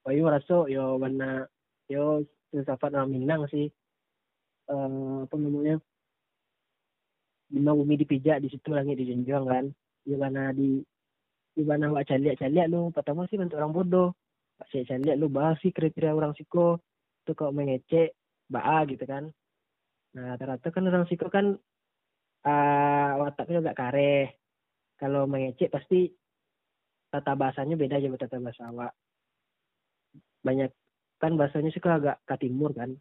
Wayu 0.07 0.23
ngerasa 0.23 0.71
yo 0.71 1.03
warna 1.03 1.51
yo 1.91 2.23
filsafat 2.55 2.95
orang 2.95 3.11
Minang 3.11 3.51
sih. 3.51 3.67
Eh 4.71 5.15
apa 5.27 5.35
namanya? 5.35 5.83
Lima 7.51 7.75
bumi 7.75 7.99
dipijak 7.99 8.39
di 8.39 8.55
situ 8.55 8.71
langit 8.71 9.03
dijunjung 9.03 9.51
kan? 9.51 9.67
Di 10.07 10.15
mana 10.15 10.55
di 10.55 10.79
di 11.59 11.63
mana 11.67 11.91
wak 11.91 12.07
caliak 12.07 12.39
caliak 12.39 12.71
lu 12.71 12.95
pertama 12.95 13.27
sih 13.27 13.35
bentuk 13.35 13.59
orang 13.59 13.75
bodoh. 13.75 14.15
Wak 14.63 14.71
caliak 14.71 14.95
caliak 14.95 15.17
lu 15.19 15.27
bahas 15.27 15.59
sih 15.59 15.75
kriteria 15.75 16.15
orang 16.15 16.39
siko 16.39 16.79
tuh 17.27 17.35
kok 17.35 17.51
mengecek 17.51 18.15
baa 18.47 18.87
gitu 18.87 19.03
kan. 19.03 19.35
Nah 20.15 20.23
rata-rata 20.33 20.71
kan 20.71 20.87
orang 20.87 21.11
siko 21.11 21.27
kan 21.27 21.59
ah 22.47 23.19
wataknya 23.19 23.59
agak 23.67 23.79
kareh. 23.83 24.27
Kalau 24.97 25.27
mengecek 25.27 25.75
pasti 25.75 26.09
tata 27.11 27.35
bahasanya 27.35 27.75
beda 27.75 27.99
aja 27.99 28.09
tata 28.15 28.39
bahasa 28.39 28.71
awak. 28.71 28.93
Banyak 30.47 30.71
kan 31.19 31.35
bahasanya 31.35 31.75
sih 31.75 31.83
agak 31.83 32.23
ke 32.23 32.35
timur 32.47 32.71
kan. 32.71 32.95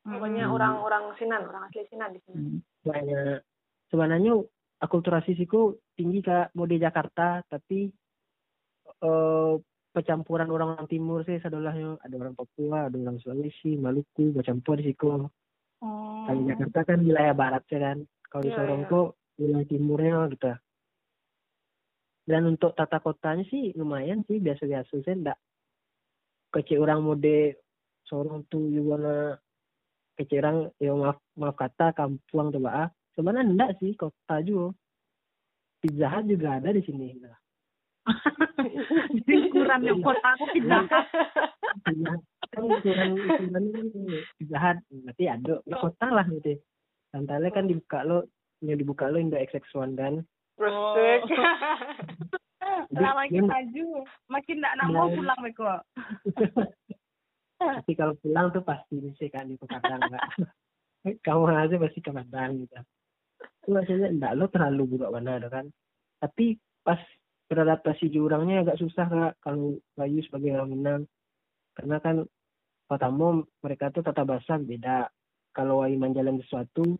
Pokoknya 0.00 0.48
Hmm. 0.48 0.56
orang-orang 0.56 1.04
Sinan, 1.20 1.44
orang 1.44 1.68
asli 1.68 1.84
Sinan 1.92 2.16
di 2.16 2.20
sini. 2.24 2.56
banyak. 2.80 3.44
Sebenarnya 3.92 4.32
akulturasi 4.80 5.36
siku 5.36 5.76
tinggi 5.92 6.24
kak 6.24 6.56
mau 6.56 6.64
di 6.64 6.80
Jakarta 6.80 7.44
tapi 7.44 7.90
eh 9.00 9.54
percampuran 9.90 10.46
orang 10.50 10.78
orang 10.78 10.88
timur 10.88 11.26
sih 11.26 11.42
sadolahnya 11.42 11.98
ada 12.02 12.14
orang 12.14 12.34
Papua 12.38 12.86
ada 12.86 12.96
orang 12.96 13.18
Sulawesi 13.18 13.74
Maluku 13.74 14.30
bercampur 14.34 14.78
di 14.78 14.94
siku 14.94 15.26
Oh. 15.80 16.28
kalau 16.28 16.44
Jakarta 16.44 16.92
kan 16.92 17.00
wilayah 17.00 17.32
barat 17.32 17.64
ya 17.72 17.80
kan 17.80 18.04
kalau 18.28 18.44
di 18.44 18.52
Iya, 18.52 18.56
Sorong 18.60 18.82
iya. 18.84 18.90
kok 18.92 19.08
wilayah 19.40 19.64
timurnya 19.64 20.16
gitu 20.28 20.52
dan 22.28 22.42
untuk 22.44 22.76
tata 22.76 23.00
kotanya 23.00 23.48
sih 23.48 23.72
lumayan 23.72 24.20
sih 24.28 24.44
biasa-biasa 24.44 24.92
sih 25.00 25.14
enggak 25.16 25.40
kecil 26.52 26.84
orang 26.84 27.00
mode 27.00 27.56
Sorong 28.04 28.44
tuh 28.52 28.68
juga 28.68 29.40
kecil 30.20 30.44
orang 30.44 30.68
ya 30.76 30.92
maaf 30.92 31.16
maaf 31.40 31.56
kata 31.56 31.96
kampung 31.96 32.52
tuh 32.52 32.60
bah 32.60 32.92
sebenarnya 33.16 33.48
enggak 33.48 33.70
sih 33.80 33.96
kota 33.96 34.36
juga 34.44 34.76
Pizza 35.80 36.12
Hut 36.12 36.28
juga 36.28 36.60
ada 36.60 36.76
di 36.76 36.84
sini 36.84 37.16
nah. 37.24 37.40
Jadi 39.26 39.52
kurang 39.52 39.82
yang 39.84 40.00
kota 40.00 40.28
aku 40.34 40.44
pindah. 40.52 40.82
Pizza 41.86 42.12
Hut 42.58 42.82
kan 42.82 43.10
ukuran 43.14 43.64
Pizza 44.36 44.58
Hut 44.58 44.78
berarti 44.90 45.24
ada 45.26 45.54
di 45.62 45.74
kota 45.74 46.06
lah 46.10 46.26
gitu 46.26 46.58
Santalnya 47.10 47.50
kan 47.50 47.66
dibuka 47.66 48.02
lo 48.02 48.26
yang 48.60 48.76
dibuka 48.76 49.06
lo 49.06 49.18
Indo 49.18 49.38
XX1 49.38 49.94
kan 49.94 50.14
Rustik. 50.60 51.20
Lah 52.92 53.12
makin 53.16 53.44
Dia- 53.44 53.48
maju, 53.48 53.86
makin 54.28 54.56
ndak 54.60 54.74
nak 54.76 54.88
mau 54.90 55.08
Nah. 55.08 55.14
pulang 55.16 55.40
beko. 55.40 55.72
tapi 57.80 57.92
kalau 57.92 58.12
pulang 58.20 58.52
tuh 58.52 58.60
pasti 58.60 59.00
sih 59.16 59.28
kan 59.28 59.48
di 59.48 59.56
Padang 59.56 60.00
enggak 60.00 60.24
kamu 61.24 61.44
aja 61.48 61.76
pasti 61.76 62.00
ke 62.00 62.12
Padang 62.12 62.60
gitu. 62.60 62.76
Itu 63.62 63.68
maksudnya 63.72 64.08
enggak 64.08 64.36
lo 64.36 64.44
terlalu 64.48 64.82
buruk 64.96 65.12
mana 65.12 65.40
kan? 65.48 65.68
Tapi 66.20 66.56
pas 66.84 67.00
beradaptasi 67.50 68.14
jurangnya 68.14 68.62
agak 68.62 68.78
susah 68.78 69.06
kak 69.10 69.32
kalau 69.42 69.82
Bayu 69.98 70.22
sebagai 70.22 70.54
orang 70.54 70.70
Minang. 70.70 71.02
Karena 71.74 71.98
kan 71.98 72.22
pertama 72.86 73.42
mereka 73.58 73.90
tuh 73.90 74.06
tata 74.06 74.22
bahasa 74.22 74.54
beda. 74.56 75.10
Kalau 75.50 75.82
Wayu 75.82 75.98
menjalan 75.98 76.38
sesuatu 76.46 76.94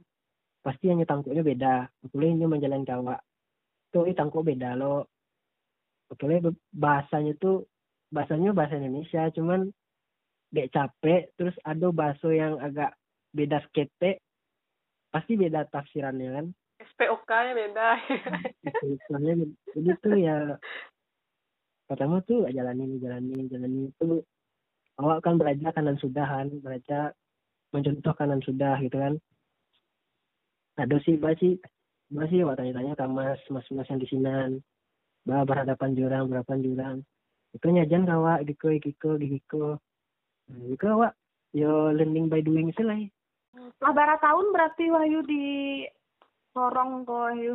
pasti 0.59 0.91
hanya 0.91 1.07
tangkuknya 1.07 1.47
beda. 1.47 1.75
Boleh 2.11 2.35
ini 2.35 2.51
menjalan 2.51 2.83
Jawa. 2.83 3.15
Tuh 3.95 4.11
ini 4.11 4.19
tangkuk 4.19 4.43
beda 4.43 4.75
lo 4.75 5.07
Oke, 6.11 6.27
bahasanya 6.75 7.39
tuh 7.39 7.71
bahasanya 8.11 8.51
bahasa 8.51 8.83
Indonesia 8.83 9.31
cuman 9.31 9.71
dek 10.51 10.75
capek 10.75 11.31
terus 11.39 11.55
ada 11.63 11.95
bakso 11.95 12.35
yang 12.35 12.59
agak 12.59 12.99
beda 13.31 13.63
skete 13.71 14.19
pasti 15.15 15.39
beda 15.39 15.71
tafsirannya 15.71 16.29
kan 16.35 16.47
SPOK-nya 16.81 17.53
beda. 17.53 17.89
Soalnya 19.09 19.35
jadi 19.77 19.91
tuh 20.01 20.17
ya 20.17 20.37
pertama 21.85 22.25
tuh 22.25 22.49
jalanin 22.49 22.97
jalanin 23.03 23.49
jalanin. 23.53 23.93
Itu 23.93 24.25
awak 24.97 25.25
kan 25.25 25.37
belajar 25.37 25.77
kanan 25.77 26.01
sudahan 26.01 26.49
belajar 26.65 27.13
mencontoh 27.75 28.15
kanan 28.17 28.41
sudah 28.41 28.81
gitu 28.81 28.97
kan. 28.97 29.15
Ada 30.81 30.97
sih 31.05 31.21
bah 31.21 31.37
sih 31.37 31.61
awak 32.41 32.57
tanya-tanya 32.59 32.97
ke 32.97 33.05
mas 33.07 33.41
mas 33.53 33.67
mas 33.69 33.89
yang 33.93 34.01
di 34.01 34.09
sinan. 34.09 34.51
Bah 35.29 35.45
berhadapan 35.45 35.93
jurang 35.93 36.25
berapa 36.33 36.53
jurang. 36.57 37.05
Itu 37.53 37.69
nyajan 37.69 38.09
kawak 38.09 38.49
giko 38.49 38.73
giko 38.81 39.21
giko 39.21 39.67
itu 40.49 40.87
awak. 40.89 41.13
Yo 41.51 41.91
learning 41.91 42.31
by 42.31 42.41
doing 42.47 42.71
sih 42.79 42.87
lah 42.87 42.95
Lah 43.83 43.91
bara 43.91 44.15
tahun 44.23 44.55
berarti 44.55 44.87
Wahyu 44.87 45.21
di 45.27 45.43
Sorong 46.55 47.07
kok 47.07 47.15
Wahyu. 47.15 47.55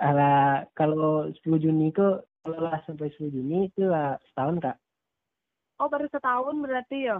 Ala 0.00 0.64
kalau 0.74 1.30
10 1.30 1.62
Juni 1.62 1.94
kok 1.94 2.26
kalau 2.42 2.58
lah 2.58 2.80
sampai 2.84 3.12
10 3.14 3.32
Juni 3.32 3.70
itu 3.70 3.86
lah 3.86 4.18
setahun 4.32 4.60
kak. 4.60 4.76
Oh 5.78 5.88
baru 5.88 6.06
setahun 6.10 6.56
berarti 6.58 7.08
ya. 7.08 7.18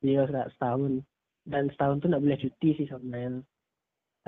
Iya 0.00 0.26
kak 0.26 0.56
setahun. 0.56 1.04
Dan 1.48 1.72
setahun 1.72 2.00
tuh 2.04 2.08
nggak 2.12 2.24
boleh 2.24 2.38
cuti 2.40 2.68
sih 2.76 2.86
sebenarnya 2.88 3.44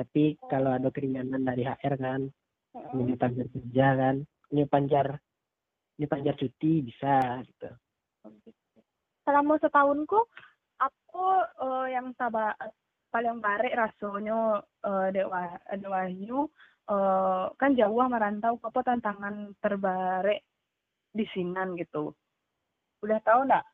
tapi 0.01 0.41
kalau 0.49 0.73
ada 0.73 0.89
keringanan 0.89 1.45
dari 1.45 1.69
HR 1.69 2.01
kan 2.01 2.25
ini 2.97 3.13
panjar 3.21 3.47
kerja 3.53 3.87
kan 3.93 4.17
ini 4.49 4.65
panjar 4.65 5.07
ini 6.01 6.07
panjar 6.09 6.35
cuti 6.41 6.81
bisa 6.81 7.45
gitu. 7.45 7.69
Selama 9.29 9.61
setahun 9.61 10.09
kok 10.09 10.25
aku 10.81 11.27
eh, 11.61 11.87
yang 11.93 12.17
taba 12.17 12.57
paling 13.11 13.43
barek 13.43 13.75
rasanya 13.75 14.63
eh, 14.87 15.07
dek 15.13 15.29
Wah- 15.29 15.63
dek 15.67 15.91
Wahyu 15.91 16.47
eh, 16.91 17.45
kan 17.59 17.71
jauh 17.75 18.07
merantau 18.07 18.57
apa 18.63 18.81
tantangan 18.87 19.53
terbarek 19.59 20.41
di 21.11 21.27
Sinan 21.35 21.75
gitu. 21.75 22.15
Udah 23.03 23.19
tahu 23.27 23.51
nggak? 23.51 23.67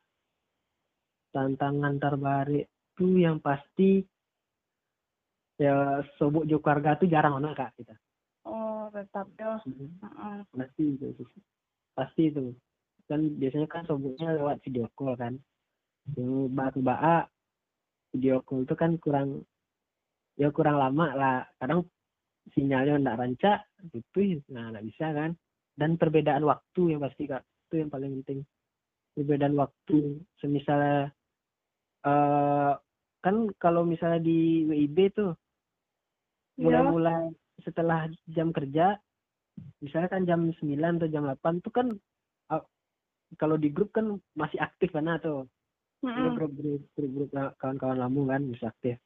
tantangan 1.37 2.01
terbaru 2.01 2.65
itu 2.65 3.07
yang 3.21 3.37
pasti 3.37 4.01
ya 5.61 6.01
sobuk 6.17 6.49
jo 6.49 6.57
keluarga 6.57 6.97
tuh 6.97 7.05
jarang 7.05 7.37
orang 7.37 7.53
kak 7.53 7.73
kita 7.77 7.93
Oh 8.47 8.87
tetap 8.95 9.27
ya. 9.35 9.59
Pasti 10.55 10.83
itu 10.95 11.11
pasti 11.91 12.31
itu 12.31 12.55
kan 13.11 13.19
biasanya 13.35 13.67
kan 13.67 13.83
sobuknya 13.83 14.39
lewat 14.39 14.63
video 14.63 14.87
call 14.95 15.19
kan 15.19 15.35
yang 16.15 16.47
batu 16.55 16.79
baa 16.79 17.27
video 18.17 18.41
call 18.41 18.65
itu 18.65 18.73
kan 18.73 18.97
kurang 18.97 19.45
ya 20.35 20.49
kurang 20.49 20.81
lama 20.81 21.07
lah. 21.13 21.37
Kadang 21.61 21.85
sinyalnya 22.57 22.97
nggak 22.97 23.19
rancak 23.21 23.59
gitu. 23.93 24.41
Nah 24.49 24.73
nggak 24.73 24.85
bisa 24.89 25.13
kan. 25.13 25.37
Dan 25.77 26.01
perbedaan 26.01 26.41
waktu 26.41 26.97
yang 26.97 27.05
pasti 27.05 27.29
kak. 27.29 27.45
Itu 27.69 27.85
yang 27.85 27.93
paling 27.93 28.17
penting. 28.21 28.41
Perbedaan 29.13 29.53
waktu. 29.53 30.25
Semisalnya 30.41 31.13
eh 32.01 32.73
kan 33.21 33.35
kalau 33.61 33.85
misalnya 33.85 34.21
di 34.21 34.65
WIB 34.65 34.97
tuh 35.13 35.31
Iya. 36.57 36.81
mulai-mulai 36.81 37.29
setelah 37.61 38.09
jam 38.33 38.49
kerja 38.49 38.97
misalnya 39.81 40.09
kan 40.09 40.25
jam 40.25 40.49
9 40.49 40.97
atau 40.97 41.09
jam 41.09 41.23
8 41.25 41.61
tuh 41.61 41.73
kan 41.73 41.87
ah, 42.49 42.65
kalau 43.37 43.57
di 43.61 43.69
grup 43.69 43.93
kan 43.93 44.17
masih 44.33 44.57
aktif 44.61 44.89
mana 44.93 45.21
tuh 45.21 45.45
Ada 45.97 46.13
Mm-mm. 46.13 46.35
grup 46.37 46.53
grup 46.53 46.81
grup 46.93 47.11
grup 47.11 47.29
la- 47.33 47.55
kawan-kawan 47.57 47.97
lamu 47.97 48.29
kan 48.29 48.45
bisa 48.45 48.69
aktif. 48.69 49.01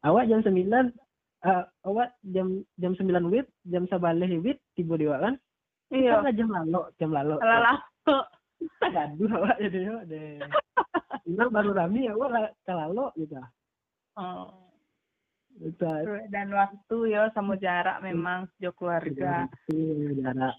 Awak 0.00 0.30
jam 0.30 0.40
9 0.40 0.94
eh, 1.42 1.64
awak 1.82 2.14
jam 2.22 2.46
jam 2.78 2.92
9 2.94 3.02
wit 3.26 3.50
jam 3.64 3.84
sabaleh 3.86 4.30
wit 4.38 4.62
tiba 4.72 4.94
dia 4.94 5.18
kan? 5.18 5.34
Iya. 5.90 6.22
kan 6.22 6.34
jam 6.34 6.50
lalu 6.50 6.82
jam 6.98 7.10
lalu 7.10 7.34
Salah 7.38 7.78
gaduh 8.80 9.30
awak 9.32 9.56
jadi 9.58 9.78
yo 9.84 9.96
deh. 10.04 10.38
Bilang 11.26 11.50
baru 11.50 11.70
rame 11.74 12.06
awak 12.10 12.28
lah 12.30 12.44
kalau 12.62 13.10
gitu. 13.14 13.34
Oh. 14.14 14.70
itu 15.56 15.88
Dan 16.28 16.52
waktu 16.52 16.96
ya 17.10 17.32
sama 17.32 17.56
jarak 17.56 18.04
memang 18.04 18.44
sejauh 18.54 18.76
keluarga. 18.76 19.48
itu 19.66 20.14
jarak. 20.20 20.54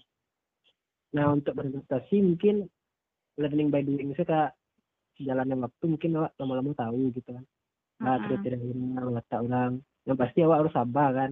Nah 1.14 1.32
untuk 1.32 1.56
beradaptasi 1.56 2.20
mungkin 2.20 2.66
learning 3.38 3.70
by 3.70 3.80
doing. 3.80 4.12
Sih 4.12 4.26
kak 4.26 4.57
jalannya 5.20 5.56
waktu 5.58 5.84
mungkin 5.86 6.10
awak 6.18 6.32
lama-lama 6.36 6.72
tahu 6.74 7.10
gitu 7.14 7.30
kan 7.32 7.44
nah 7.98 8.14
Mm-mm. 8.16 8.38
tidak 8.38 8.62
orang 8.62 9.10
watak 9.14 9.40
orang 9.42 9.72
yang 10.06 10.16
pasti 10.16 10.38
awak 10.42 10.58
harus 10.62 10.74
sabar 10.74 11.08
kan 11.10 11.30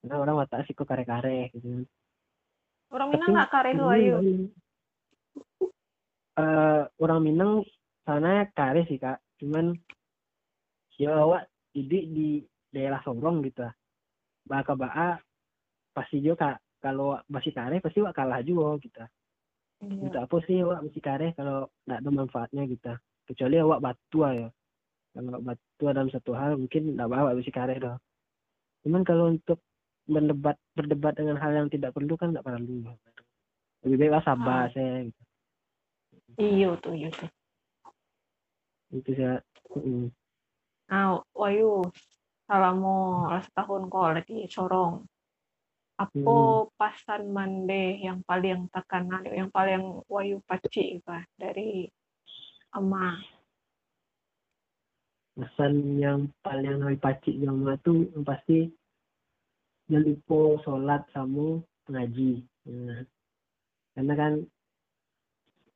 karena 0.00 0.14
orang 0.16 0.36
watak 0.38 0.64
sih 0.64 0.72
kok 0.72 0.88
kare-kare 0.88 1.52
gitu 1.52 1.68
kan 1.68 1.84
Orang 2.88 3.12
Minang 3.12 3.36
nggak 3.36 3.50
kare 3.52 3.68
ini 3.76 3.84
ayo. 3.84 4.16
lain. 4.16 4.40
Eh, 6.38 6.82
orang 7.02 7.20
Minang 7.20 7.52
sana 8.06 8.48
kare 8.54 8.88
sih 8.88 8.96
kak 8.96 9.20
cuman 9.36 9.76
ya 10.96 11.12
awak 11.20 11.50
didik 11.74 12.04
di 12.08 12.28
daerah 12.72 13.02
Sorong 13.04 13.44
gitu 13.44 13.66
lah 13.66 13.74
baka 14.48 14.72
baa 14.72 15.20
pasti 15.92 16.24
juga 16.24 16.56
kak 16.56 16.56
kalau 16.80 17.20
masih 17.28 17.52
kare 17.52 17.82
pasti 17.82 18.00
awak 18.00 18.16
kalah 18.16 18.40
juga 18.40 18.78
gitu 18.80 19.04
Iya. 19.78 20.10
untuk 20.10 20.20
apa 20.26 20.36
sih 20.42 20.58
awak 20.64 20.80
masih 20.90 21.02
kare 21.02 21.26
kalau 21.38 21.70
nggak 21.86 22.00
ada 22.02 22.10
manfaatnya 22.10 22.62
gitu 22.66 22.92
kecuali 23.28 23.60
awak 23.60 23.84
batu 23.84 24.18
ya 24.24 24.48
kalau 25.12 25.40
batu 25.44 25.84
dalam 25.84 26.08
satu 26.08 26.32
hal 26.32 26.56
mungkin 26.56 26.96
nggak 26.96 27.10
bawa 27.10 27.36
masih 27.36 27.52
kare 27.52 27.76
dong 27.76 28.00
cuman 28.86 29.02
kalau 29.04 29.24
untuk 29.28 29.60
berdebat 30.08 30.56
berdebat 30.72 31.12
dengan 31.12 31.36
hal 31.36 31.52
yang 31.52 31.68
tidak 31.68 31.92
perlu 31.92 32.16
kan 32.16 32.32
nggak 32.32 32.46
perlu 32.46 32.88
lebih 33.84 33.96
baik 34.00 34.12
lah 34.16 34.22
sabar 34.24 34.66
Ah. 34.66 34.70
saya 34.72 35.06
gitu. 35.06 35.22
Iya 36.38 36.70
tuh, 36.80 36.94
iya 36.96 37.08
tuh. 37.12 37.30
itu 38.88 39.10
saya 39.14 39.44
Mm. 39.68 40.08
Nah, 40.88 41.20
Wayu, 41.36 41.84
salamu 42.48 43.28
setahun 43.44 43.84
kok 43.92 44.08
lagi 44.16 44.48
Sorong. 44.48 45.04
Apa 46.00 46.16
Hmm. 46.16 46.72
pasan 46.80 47.28
mande 47.28 48.00
yang 48.00 48.24
paling 48.24 48.64
tekanan, 48.72 49.28
yang 49.28 49.52
paling 49.52 50.00
Wayu 50.08 50.40
paci 50.48 51.04
bah 51.04 51.20
dari 51.36 51.84
ama? 52.74 53.16
pesan 55.38 56.02
yang 56.02 56.26
paling 56.42 56.82
lebih 56.82 56.98
pacik 56.98 57.30
yang 57.38 57.62
mana 57.62 57.78
tuh 57.86 58.10
yang 58.10 58.26
pasti 58.26 58.74
jangan 59.86 60.10
lupa 60.10 60.38
sholat 60.66 61.02
sama 61.14 61.62
ngaji 61.86 62.42
Nah, 62.68 63.00
karena 63.96 64.12
kan 64.12 64.32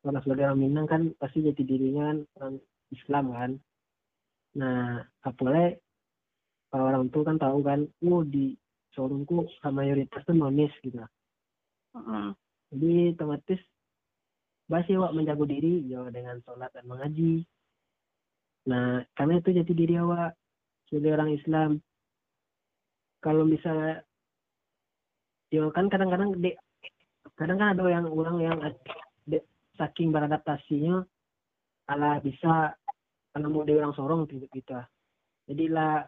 orang 0.04 0.22
sebagai 0.28 0.44
orang 0.44 0.60
Minang 0.60 0.84
kan 0.84 1.02
pasti 1.16 1.40
jati 1.40 1.64
dirinya 1.64 2.12
kan 2.12 2.18
orang 2.36 2.54
Islam 2.92 3.24
kan 3.32 3.50
nah 4.52 5.00
apalagi 5.24 5.80
orang 6.76 7.08
tua 7.08 7.32
kan 7.32 7.40
tahu 7.40 7.64
kan 7.64 7.88
oh 8.04 8.20
di 8.20 8.52
Sorongku 8.92 9.48
mayoritas 9.72 10.20
tuh 10.28 10.36
nonis 10.36 10.68
gitu 10.84 11.00
Mm-mm. 11.96 12.36
jadi 12.76 13.16
otomatis 13.16 13.60
masih 14.70 14.98
awak 15.02 15.14
menjaga 15.14 15.44
diri 15.46 15.86
ya 15.90 16.06
dengan 16.10 16.38
sholat 16.46 16.70
dan 16.74 16.86
mengaji. 16.86 17.42
Nah, 18.70 19.02
karena 19.18 19.42
itu 19.42 19.50
jati 19.50 19.72
diri 19.74 19.94
awak 19.98 20.38
sebagai 20.86 21.18
orang 21.18 21.30
Islam. 21.34 21.70
Kalau 23.22 23.46
misalnya, 23.46 24.02
ya 25.50 25.66
kan 25.70 25.86
kadang-kadang 25.86 26.38
dek, 26.42 26.58
kadang 27.38 27.58
kan 27.58 27.74
ada 27.74 27.82
yang 27.86 28.06
orang 28.10 28.36
yang 28.42 28.58
dek, 29.26 29.46
saking 29.78 30.10
beradaptasinya, 30.10 31.02
ala 31.90 32.18
bisa 32.22 32.74
ala 33.32 33.46
mau 33.48 33.66
dia 33.66 33.78
orang 33.82 33.94
sorong 33.94 34.26
gitu 34.30 34.46
gitu. 34.50 34.78
Jadi 35.46 35.64
lah 35.70 36.06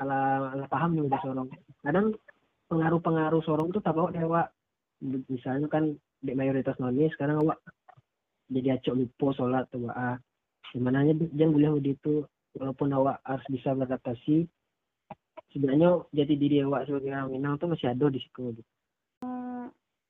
ala 0.00 0.52
ala 0.56 0.64
paham 0.68 0.96
udah 1.00 1.20
sorong. 1.20 1.48
Kadang 1.84 2.16
pengaruh-pengaruh 2.68 3.42
sorong 3.44 3.72
tuh 3.72 3.80
tak 3.80 3.96
bawa 3.96 4.12
dewa 4.12 4.42
misalnya 5.02 5.66
kan 5.70 5.94
di 6.18 6.32
mayoritas 6.34 6.76
nonis 6.82 7.14
sekarang 7.14 7.42
awak 7.42 7.58
jadi 8.50 8.80
acok 8.80 8.94
lupa 8.98 9.26
sholat 9.36 9.64
tuh 9.70 9.86
ah 9.92 10.18
sebenarnya 10.72 11.14
jangan 11.36 11.54
boleh 11.54 11.70
begitu 11.78 12.24
walaupun 12.58 12.90
awak 12.96 13.22
harus 13.22 13.46
bisa 13.52 13.76
beradaptasi 13.76 14.48
sebenarnya 15.52 16.02
jati 16.12 16.34
diri 16.34 16.64
awak 16.64 16.88
sebagai 16.88 17.12
orang 17.12 17.30
Minang 17.32 17.54
tuh 17.60 17.70
masih 17.70 17.92
ada 17.92 18.06
di 18.10 18.20
situ 18.20 18.52
gitu. 18.56 18.70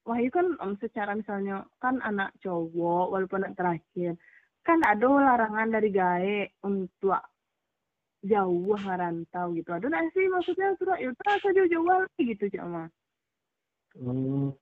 Wahyu 0.08 0.32
kan 0.32 0.56
om 0.64 0.72
secara 0.80 1.12
misalnya 1.12 1.68
kan 1.84 2.00
anak 2.00 2.32
cowok 2.40 3.12
walaupun 3.12 3.44
anak 3.44 3.60
terakhir 3.60 4.16
kan 4.64 4.80
ada 4.88 5.04
larangan 5.04 5.68
dari 5.68 5.92
gae 5.92 6.48
untuk 6.64 7.20
jauh 8.24 8.72
ngarantau 8.72 9.52
gitu. 9.52 9.68
Ada 9.68 9.84
nggak 9.84 10.08
sih 10.16 10.26
maksudnya 10.32 10.72
surat 10.80 10.96
ya 10.96 11.12
udah 11.12 11.36
saja 11.44 11.62
jauh 11.68 12.08
gitu 12.16 12.44
cuma. 12.56 12.88
Hmm. 14.00 14.56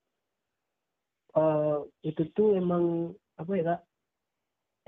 Eh, 1.36 1.78
itu 2.08 2.22
tuh 2.32 2.56
emang 2.56 3.12
apa 3.36 3.50
ya 3.52 3.64
kak? 3.76 3.80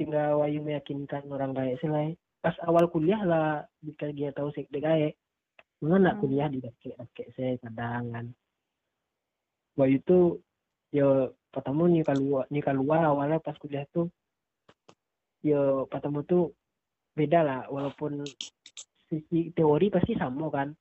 Tinggal 0.00 0.40
wayu 0.40 0.64
meyakinkan 0.64 1.28
orang 1.28 1.52
sih 1.76 1.90
lah 1.90 2.08
pas 2.38 2.54
awal 2.64 2.86
kuliah 2.88 3.20
lah 3.26 3.66
jika 3.84 4.08
dia 4.14 4.32
tahu 4.32 4.48
sih 4.56 4.64
gaek. 4.72 5.12
Mana 5.84 6.00
nak 6.00 6.14
Hmm. 6.16 6.20
kuliah 6.24 6.48
di 6.48 6.64
kakek 6.64 6.96
kakek 6.96 7.28
saya 7.36 7.52
kadang 7.60 8.04
kan. 8.14 8.26
Wayu 9.76 10.00
tuh 10.08 10.40
yo 10.88 11.36
pertama 11.52 11.84
nih 11.84 12.06
keluar 12.06 12.48
nih 12.48 12.64
keluar 12.64 13.04
awalnya 13.04 13.42
pas 13.44 13.58
kuliah 13.60 13.84
tuh 13.92 14.08
yo 15.44 15.84
pertama 15.90 16.24
tuh 16.24 16.56
beda 17.12 17.44
lah. 17.44 17.60
Walaupun 17.68 18.24
sisi 19.12 19.52
teori 19.52 19.92
pasti 19.92 20.16
sama 20.16 20.48
kan. 20.48 20.72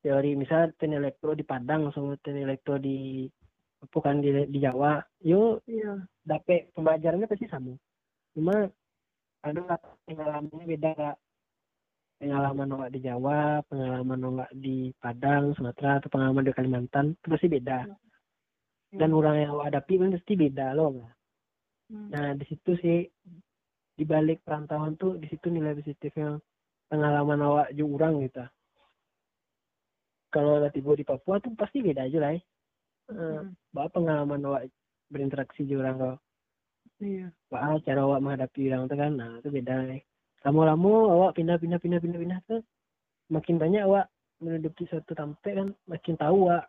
Teori 0.00 0.32
misal 0.32 0.72
teknik 0.80 0.98
elektro 0.98 1.36
di 1.36 1.44
Padang 1.44 1.92
sama 1.92 2.16
teknik 2.24 2.48
elektro 2.48 2.80
di 2.80 3.28
apa 3.80 3.98
kan 4.04 4.20
di, 4.20 4.28
di 4.52 4.58
Jawa 4.60 5.00
yo 5.24 5.58
Iya. 5.64 6.04
dapet 6.24 6.68
pembelajarannya 6.76 7.26
pasti 7.26 7.48
sama 7.48 7.72
cuma 8.36 8.68
ada 9.40 9.80
pengalamannya 10.04 10.66
beda 10.68 10.90
kak 10.92 11.16
pengalaman 12.20 12.76
awak 12.76 12.90
di 12.92 13.00
Jawa 13.00 13.64
pengalaman 13.64 14.20
awak 14.28 14.50
di 14.52 14.92
Padang 15.00 15.56
Sumatera 15.56 15.96
atau 15.96 16.12
pengalaman 16.12 16.44
di 16.44 16.52
Kalimantan 16.52 17.16
itu 17.16 17.26
pasti 17.32 17.48
beda 17.48 17.88
dan 18.90 19.10
orang 19.16 19.36
yang 19.40 19.50
awak 19.56 19.72
hadapi 19.72 19.96
kan 19.96 20.12
pasti 20.12 20.32
beda 20.36 20.66
loh 20.76 20.92
Kak. 21.00 21.14
Hmm. 21.90 22.08
nah 22.12 22.26
di 22.36 22.44
situ 22.46 22.70
sih 22.84 22.98
di 23.96 24.04
balik 24.04 24.44
perantauan 24.44 24.94
tuh 25.00 25.16
di 25.16 25.26
situ 25.32 25.48
nilai 25.48 25.74
positifnya 25.74 26.36
pengalaman 26.92 27.40
awak 27.40 27.68
juga 27.72 28.04
orang 28.04 28.28
gitu 28.28 28.44
kalau 30.30 30.62
tiba 30.70 30.94
di 30.94 31.02
Papua 31.02 31.42
tuh 31.42 31.50
pasti 31.58 31.82
beda 31.82 32.06
aja 32.06 32.18
lah 32.22 32.32
ya. 32.38 32.40
Eh, 33.10 33.16
Hmm. 33.18 33.50
bahwa 33.74 33.88
pengalaman 33.90 34.46
awak 34.46 34.62
berinteraksi 35.10 35.66
juga 35.66 35.90
orang 35.90 35.96
kau 35.98 36.16
Iya. 37.00 37.32
Wah, 37.48 37.80
cara 37.80 38.04
awak 38.04 38.20
menghadapi 38.20 38.68
orang 38.68 38.84
itu 38.84 38.96
kan, 39.00 39.12
nah 39.16 39.30
itu 39.40 39.48
beda 39.48 39.74
nih. 39.88 40.04
Lama-lama 40.44 40.92
awak 41.16 41.32
pindah-pindah 41.40 41.80
pindah-pindah 41.80 42.20
pindah 42.20 42.40
tuh 42.44 42.60
makin 43.32 43.56
banyak 43.56 43.88
awak 43.88 44.12
menduduki 44.36 44.84
suatu 44.84 45.16
tempat 45.16 45.48
kan 45.48 45.68
makin 45.88 46.14
tahu 46.20 46.48
awak. 46.48 46.68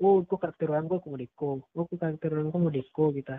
Oh, 0.00 0.24
kok 0.24 0.40
karakter 0.40 0.72
orang 0.72 0.88
kok 0.88 1.04
modeko. 1.04 1.64
Oh, 1.72 1.84
kok 1.84 2.00
karakter 2.00 2.32
orang 2.32 2.48
kok 2.48 2.64
modeko 2.64 3.04
gitu. 3.12 3.36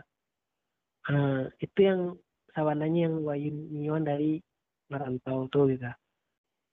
Nah, 1.10 1.50
itu 1.62 1.80
yang 1.82 2.14
sawananya 2.54 3.10
yang 3.10 3.16
Wahyu 3.26 3.50
Nion 3.54 4.06
dari 4.06 4.42
merantau 4.90 5.50
tuh 5.50 5.70
gitu. 5.74 5.90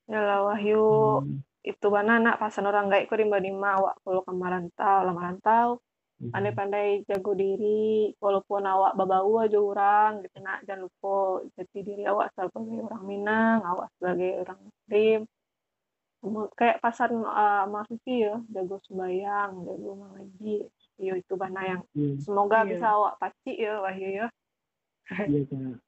Ya 0.09 0.20
lah 0.20 0.40
Wahyu, 0.53 0.81
itu 1.64 1.87
mana 1.88 2.20
anak 2.20 2.37
pasan 2.37 2.68
orang 2.68 2.92
gaek 2.92 3.09
ko 3.09 3.16
rimba-rimba 3.16 3.81
awak 3.81 3.94
kalau 4.05 4.20
ke 4.20 4.33
marantau, 4.37 4.98
lah 5.09 5.14
marantau. 5.16 5.81
pandai-pandai 6.24 7.03
jago 7.11 7.35
diri 7.35 8.14
walaupun 8.22 8.64
awak 8.64 8.94
babau 8.96 9.42
aja 9.44 9.59
orang 9.59 10.22
gitu 10.24 10.38
nak 10.40 10.62
jangan 10.64 10.87
lupa 10.87 11.42
jati 11.59 11.79
diri 11.83 12.07
awak 12.07 12.33
sebagai 12.33 12.87
orang 12.87 13.05
Minang 13.05 13.61
awak 13.66 13.90
sebagai 13.98 14.46
orang 14.46 14.59
Muslim 14.62 15.20
kayak 16.57 16.81
pasan 16.81 17.20
uh, 17.20 17.68
ya 18.07 18.40
jago 18.48 18.81
sembayang 18.88 19.53
jago 19.68 19.90
mengaji 20.00 20.64
yo 21.03 21.14
itu 21.18 21.35
bana 21.35 21.61
yang 21.66 21.83
Iya, 21.92 22.22
semoga 22.22 22.62
Iya. 22.64 22.68
bisa 22.72 22.87
awak 22.94 23.14
pacik 23.20 23.57
ya 23.59 23.74
Wahyu 23.83 24.09
ya 24.24 24.27
iya, 25.29 25.42
Kak. 25.44 25.84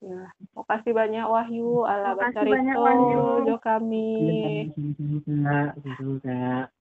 Ya 0.00 0.32
makasih 0.56 0.92
banyak 0.96 1.24
Wahyu. 1.28 1.84
Ala 1.84 2.16
bacarito 2.16 3.44
jo 3.44 3.56
kami. 3.60 4.12
Kak. 6.24 6.72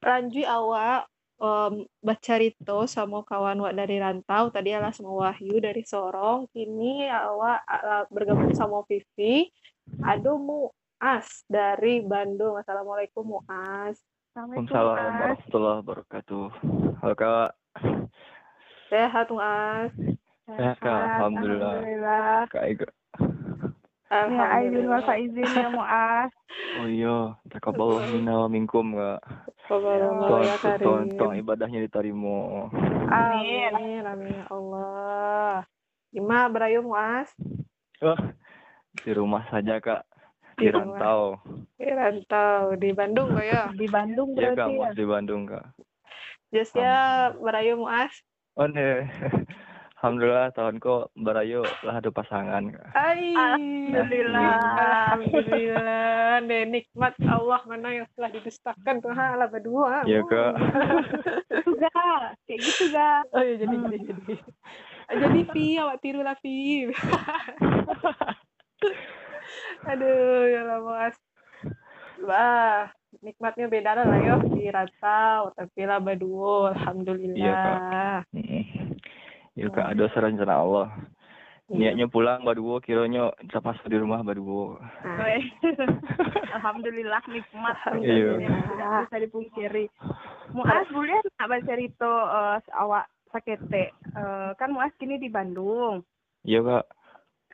lanjut 0.00 0.42
awak 0.42 1.06
um, 1.38 1.86
bacarito 2.02 2.84
sama 2.90 3.22
kawan 3.22 3.62
wak 3.62 3.78
dari 3.78 4.02
rantau. 4.02 4.50
Tadi 4.50 4.74
adalah 4.74 4.90
sama 4.90 5.12
Wahyu 5.14 5.62
dari 5.62 5.86
Sorong. 5.86 6.50
Kini 6.50 7.06
awak 7.06 7.62
bergabung 8.10 8.50
sama 8.54 8.82
Vivi. 8.90 9.48
Ada 10.02 10.34
Muas 10.34 11.46
dari 11.46 12.02
Bandung. 12.02 12.58
Assalamualaikum 12.58 13.38
Muas 13.38 14.09
Waalaikumsalam 14.30 14.94
warahmatullahi 14.94 15.78
wabarakatuh. 15.82 16.46
Halo 17.02 17.14
kak, 17.18 17.50
sehat 18.86 19.26
Muas 19.26 19.90
Sehat, 20.46 20.78
Kak. 20.78 21.18
Alhamdulillah. 21.18 21.82
Alhamdulillah. 21.82 22.46
kak 22.46 22.64
Ega. 22.70 22.88
Ya, 24.06 24.44
Aizin 24.54 24.86
wa 24.86 25.02
faizin 25.02 25.50
ya 25.50 25.68
Mu'az. 25.74 26.30
Oh 26.78 26.86
iya, 26.86 27.18
takaballah 27.50 28.06
minna 28.14 28.38
wa 28.38 28.46
minkum 28.46 28.94
kak. 28.94 29.18
Ya 29.66 30.06
tuang, 30.30 30.46
Karim. 30.62 31.18
tuang 31.18 31.34
ibadahnya 31.34 31.82
diterima. 31.82 32.70
Amin, 33.10 34.06
amin 34.06 34.30
ya 34.30 34.46
Allah. 34.46 35.66
Gimana 36.14 36.46
berayu 36.46 36.86
Muas? 36.86 37.34
Oh, 37.98 38.18
di 38.94 39.10
rumah 39.10 39.42
saja 39.50 39.82
kak. 39.82 40.06
Di 40.60 40.68
rantau. 40.68 41.40
Di 41.80 41.88
rantau 41.88 42.76
di 42.76 42.90
Bandung 42.92 43.32
kok 43.32 43.46
ya. 43.48 43.72
Di 43.72 43.86
Bandung 43.88 44.28
Iya 44.36 44.52
kak, 44.52 44.68
berarti 44.68 44.72
ya. 44.76 44.80
mas 44.84 44.92
di 44.92 45.06
Bandung 45.08 45.42
kak. 45.48 45.64
Justnya 46.52 46.94
berayu 47.40 47.80
Muas. 47.80 48.12
Oh 48.60 48.68
nih. 48.68 49.08
Alhamdulillah 50.00 50.48
tahunku 50.56 51.12
berayu 51.12 51.60
lah 51.84 52.00
ada 52.00 52.08
pasangan 52.08 52.72
kak. 52.72 52.88
Ay, 52.96 53.36
Alhamdulillah. 53.36 54.56
Alhamdulillah. 54.80 56.40
Deh, 56.40 56.64
nikmat 56.64 57.14
Allah 57.28 57.60
mana 57.68 57.88
yang 58.00 58.06
telah 58.16 58.32
didustakan 58.32 59.04
Tuhan 59.04 59.36
Allah 59.36 59.48
berdua. 59.48 60.04
Iya 60.08 60.24
kak. 60.24 60.52
Gitu 61.52 61.70
ga. 61.76 62.00
Kayak 62.48 62.60
gitu 62.64 62.84
ga. 62.92 63.24
Oh 63.32 63.44
iya 63.44 63.54
jadi 63.60 63.76
jadi 63.76 63.98
jadi. 64.08 64.34
Jadi 65.10 65.40
Pi, 65.52 65.76
awak 65.76 66.00
tiru 66.00 66.20
lah 66.24 66.36
Pi. 66.40 66.86
Aduh, 69.88 70.42
ya 70.50 70.60
Allah 70.66 70.80
Mas. 70.84 71.16
Wah, 72.20 72.92
nikmatnya 73.24 73.66
beda 73.66 73.96
lah 73.96 74.18
yo 74.20 74.36
di 74.52 74.68
rantau, 74.68 75.50
tapi 75.56 75.88
lah 75.88 75.98
berdua, 75.98 76.76
alhamdulillah. 76.76 78.22
Mm. 78.36 78.96
Iya 79.56 79.66
kak, 79.72 79.92
ada 79.96 80.04
rencana 80.08 80.54
Allah. 80.56 80.88
Iya. 81.70 81.94
Niatnya 81.94 82.06
pulang 82.10 82.42
berdua, 82.42 82.82
kiranya 82.82 83.30
pas 83.62 83.78
di 83.86 83.94
rumah 83.94 84.26
berdua. 84.26 84.82
Nah, 85.06 85.22
Weh. 85.22 85.44
Alhamdulillah 86.58 87.22
nikmat. 87.30 87.78
Iya. 88.02 88.42
Tidak 88.42 88.90
bisa 89.06 89.16
dipungkiri. 89.22 89.86
Mu'az 90.50 90.90
boleh 90.90 91.22
nggak 91.22 91.46
baca 91.46 91.62
cerita 91.62 92.10
eh, 92.10 92.74
awak 92.74 93.06
sakete? 93.30 93.94
Eh, 93.94 94.50
kan 94.58 94.74
Mu'az 94.74 94.90
kini 94.98 95.22
di 95.22 95.30
Bandung. 95.30 96.02
Iya 96.42 96.58
kak. 96.66 96.84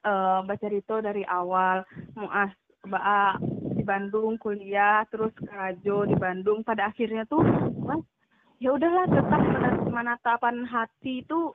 Eh 0.07 0.38
baca 0.47 0.62
cerita 0.62 1.03
dari 1.03 1.27
awal. 1.27 1.83
Muas 2.14 2.55
Ba 2.87 3.35
di 3.75 3.83
Bandung 3.83 4.38
kuliah 4.38 5.03
terus 5.11 5.35
Karajo 5.35 6.07
di 6.07 6.14
Bandung. 6.14 6.62
Pada 6.62 6.95
akhirnya 6.95 7.27
tuh 7.27 7.42
Mas 7.83 7.99
ya 8.62 8.71
udahlah 8.73 9.11
tetap 9.11 9.42
mena- 9.42 9.85
menatapan 9.90 10.62
hati 10.62 11.27
itu 11.27 11.51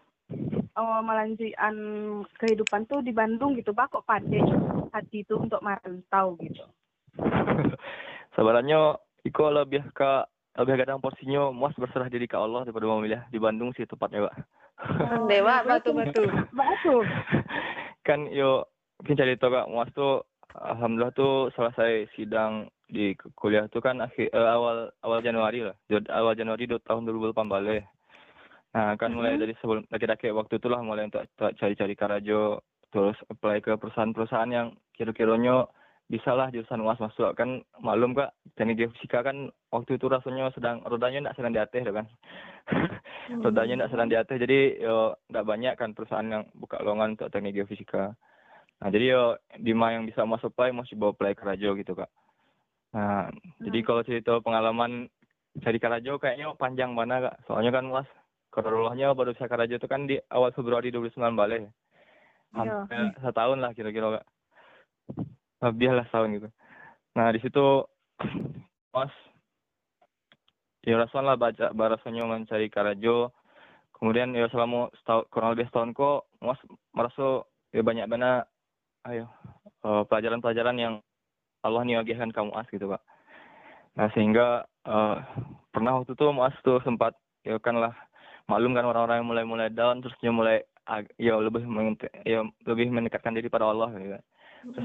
eh, 0.75 1.01
melanjutkan 1.07 1.75
kehidupan 2.35 2.83
tuh 2.91 2.99
di 2.99 3.15
Bandung 3.15 3.55
gitu 3.55 3.71
Pak 3.71 3.95
kok 3.95 4.05
pade 4.05 4.43
hati 4.91 5.23
itu 5.23 5.39
untuk 5.39 5.63
merantau 5.63 6.35
gitu? 6.43 6.67
Sebenarnya 8.35 8.99
Iko 9.23 9.53
lebih 9.55 9.87
ke 9.95 10.27
lebih 10.59 10.83
kadang 10.83 10.99
porsinya 10.99 11.47
muas 11.47 11.71
berserah 11.79 12.11
diri 12.11 12.27
ke 12.27 12.35
Allah 12.35 12.67
daripada 12.67 12.91
memilih 12.91 13.23
di 13.31 13.39
Bandung 13.39 13.71
sih 13.71 13.87
tepatnya 13.87 14.27
pak. 14.27 14.35
Dewa 15.31 15.63
batu-batu. 15.63 16.27
Batu 16.51 16.95
kan 18.01 18.29
yo 18.29 18.65
mungkin 19.01 19.17
cerita 19.17 19.49
kak. 19.49 19.69
Muas 19.69 19.89
tuh 19.93 20.25
alhamdulillah 20.57 21.13
tuh 21.15 21.49
selesai 21.55 22.11
sidang 22.17 22.67
di 22.91 23.15
ku- 23.15 23.31
kuliah 23.33 23.65
tuh 23.71 23.79
kan 23.79 24.03
akhir 24.03 24.29
eh, 24.29 24.49
awal 24.51 24.91
awal 25.01 25.19
Januari 25.23 25.63
lah. 25.65 25.75
Awal 25.89 26.35
Januari 26.35 26.67
tahun 26.67 27.07
2018 27.07 27.85
nah 28.71 28.95
kan 28.95 29.11
mulai 29.11 29.35
dari 29.35 29.51
sebelum 29.59 29.83
laki-laki 29.91 30.31
waktu 30.31 30.55
itulah 30.55 30.79
mulai 30.79 31.03
untuk 31.03 31.27
untuk 31.27 31.51
cari-cari 31.59 31.91
karajo 31.91 32.63
terus 32.87 33.19
apply 33.27 33.59
ke 33.59 33.75
perusahaan-perusahaan 33.75 34.47
yang 34.47 34.67
kira-kiranya 34.95 35.67
bisa 36.11 36.35
lah 36.35 36.51
jurusan 36.51 36.83
uas 36.83 36.99
masuk 36.99 37.31
kan 37.39 37.63
maklum 37.79 38.11
kak. 38.11 38.35
Teknik 38.59 38.83
geofisika 38.83 39.23
kan 39.23 39.47
waktu 39.71 39.95
itu 39.95 40.11
rasanya 40.11 40.51
sedang 40.51 40.83
rodanya 40.83 41.31
tidak 41.31 41.35
sedang 41.39 41.53
diatur 41.55 41.91
kan. 41.95 42.05
Rodanya 43.47 43.75
tidak 43.79 43.91
sedang 43.95 44.09
diatur 44.11 44.35
jadi 44.43 44.59
yo 44.83 44.97
tidak 45.31 45.45
banyak 45.47 45.73
kan 45.79 45.95
perusahaan 45.95 46.27
yang 46.27 46.43
buka 46.51 46.83
lowongan 46.83 47.15
untuk 47.15 47.31
teknik 47.31 47.55
geofisika. 47.55 48.11
Nah 48.83 48.89
jadi 48.91 49.05
yo 49.15 49.23
Dima 49.55 49.95
yang 49.95 50.03
bisa 50.03 50.27
masuk 50.27 50.51
apply 50.51 50.75
masih 50.75 50.99
bawa 50.99 51.15
apply 51.15 51.31
ke 51.31 51.43
Rajo 51.47 51.69
gitu 51.79 51.95
kak. 51.95 52.11
Nah 52.91 53.31
jadi 53.63 53.79
kalau 53.87 54.03
cerita 54.03 54.35
pengalaman 54.43 55.07
cari 55.63 55.79
ke 55.79 55.87
Rajo 55.87 56.19
kayaknya 56.19 56.51
panjang 56.59 56.91
mana 56.91 57.31
kak. 57.31 57.47
Soalnya 57.47 57.71
kan 57.71 57.87
mas 57.87 58.09
kronologinya 58.51 59.15
baru 59.15 59.31
bisa 59.31 59.47
ke 59.47 59.55
Rajo 59.55 59.79
itu 59.79 59.87
kan 59.87 60.11
di 60.11 60.19
awal 60.27 60.51
Februari 60.51 60.91
2019 60.91 61.39
balik. 61.39 61.71
Iya. 62.51 62.83
hampir 62.83 63.15
setahun 63.23 63.63
lah 63.63 63.71
kira-kira 63.71 64.19
kak 64.19 64.25
lebih 65.61 65.93
lah 65.93 66.05
setahun 66.09 66.29
gitu. 66.37 66.49
Nah 67.17 67.27
di 67.29 67.39
situ 67.39 67.85
mas 68.95 69.13
ya 70.81 70.97
rasakan 70.97 71.25
lah 71.29 71.37
baca 71.37 71.69
barasanya 71.71 72.25
mencari 72.25 72.67
karajo. 72.67 73.29
Kemudian 73.93 74.33
ya 74.33 74.49
selama 74.49 74.89
setahun 75.01 75.29
kurang 75.29 75.53
lebih 75.53 75.69
setahun 75.69 75.93
kok 75.93 76.25
mas 76.41 76.57
merasa 76.91 77.45
ya 77.69 77.85
banyak 77.85 78.09
banget 78.09 78.49
ayo 79.09 79.25
eh, 79.85 80.03
pelajaran-pelajaran 80.09 80.77
yang 80.77 80.95
Allah 81.61 81.85
niagikan 81.85 82.33
kamu 82.33 82.51
as 82.57 82.67
gitu 82.73 82.89
pak. 82.89 83.01
Nah 83.97 84.09
sehingga 84.17 84.65
eh, 84.89 85.17
pernah 85.69 86.01
waktu 86.01 86.17
itu 86.17 86.25
mas 86.33 86.57
tuh 86.65 86.81
sempat 86.81 87.13
ya 87.45 87.61
kan 87.61 87.77
lah 87.77 87.93
maklum 88.49 88.73
kan 88.73 88.85
orang-orang 88.89 89.21
yang 89.21 89.29
mulai-mulai 89.29 89.69
down 89.69 90.01
terus 90.01 90.17
dia 90.17 90.33
mulai 90.33 90.65
ya 91.15 91.37
lebih 91.37 91.63
ya 92.25 92.43
lebih 92.65 92.89
mendekatkan 92.89 93.37
diri 93.37 93.47
pada 93.47 93.69
Allah 93.69 93.93
gitu. 93.95 94.17
kan 94.17 94.23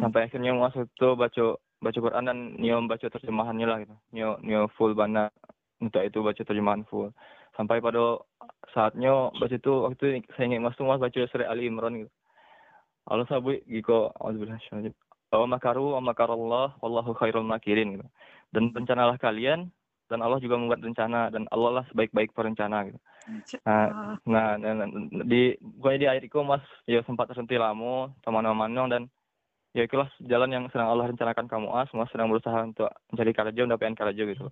sampai 0.00 0.26
akhirnya 0.28 0.56
mas 0.56 0.74
itu 0.76 1.08
baca 1.16 1.44
baca 1.80 1.98
Quran 2.00 2.24
dan 2.24 2.38
nio 2.56 2.80
baca 2.88 3.06
terjemahannya 3.06 3.66
lah 3.68 3.78
gitu. 3.84 3.94
Nio 4.12 4.30
nio 4.40 4.68
full 4.76 4.96
bana 4.96 5.28
untuk 5.80 6.00
itu 6.00 6.18
baca 6.24 6.42
terjemahan 6.42 6.82
full. 6.88 7.12
Sampai 7.56 7.80
pada 7.80 8.20
saatnya 8.72 9.32
baca 9.36 9.54
itu 9.54 9.72
waktu 9.84 10.20
itu 10.20 10.28
saya 10.36 10.48
ingat 10.48 10.60
mas 10.64 10.76
tuh 10.76 10.88
mas 10.88 11.00
baca 11.00 11.20
surat 11.28 11.48
Ali 11.48 11.68
Imran 11.68 12.04
gitu. 12.04 12.12
Allah 13.06 13.26
sabu 13.30 13.54
giko 13.70 14.10
wa 14.16 15.46
makaru 15.46 15.98
wa 15.98 16.00
makarallah 16.00 16.74
wallahu 16.80 17.12
khairul 17.14 17.44
makirin 17.44 18.00
gitu. 18.00 18.06
Dan 18.50 18.72
rencanalah 18.72 19.20
kalian 19.20 19.68
dan 20.06 20.22
Allah 20.22 20.38
juga 20.38 20.54
membuat 20.54 20.80
rencana 20.80 21.34
dan 21.34 21.50
Allah 21.50 21.82
lah 21.82 21.84
sebaik-baik 21.90 22.30
perencana 22.30 22.86
gitu. 22.86 22.98
Nah 23.66 24.18
nah, 24.22 24.54
nah, 24.54 24.86
nah, 24.86 24.86
di 25.26 25.58
pokoknya 25.58 25.98
di 25.98 26.06
akhir 26.06 26.24
itu 26.30 26.38
mas 26.46 26.62
ya 26.86 27.02
sempat 27.02 27.26
terhenti 27.26 27.58
lama 27.58 28.14
teman-teman 28.22 28.86
dan 28.86 29.02
ya 29.76 29.84
itulah 29.84 30.08
jalan 30.24 30.48
yang 30.48 30.64
sedang 30.72 30.88
Allah 30.88 31.12
rencanakan 31.12 31.52
kamu 31.52 31.68
as 31.76 31.92
mas 31.92 32.08
sedang 32.08 32.32
berusaha 32.32 32.64
untuk 32.64 32.88
mencari 33.12 33.32
karajo 33.36 33.60
mendapatkan 33.68 33.92
karajo 33.92 34.24
gitu. 34.24 34.48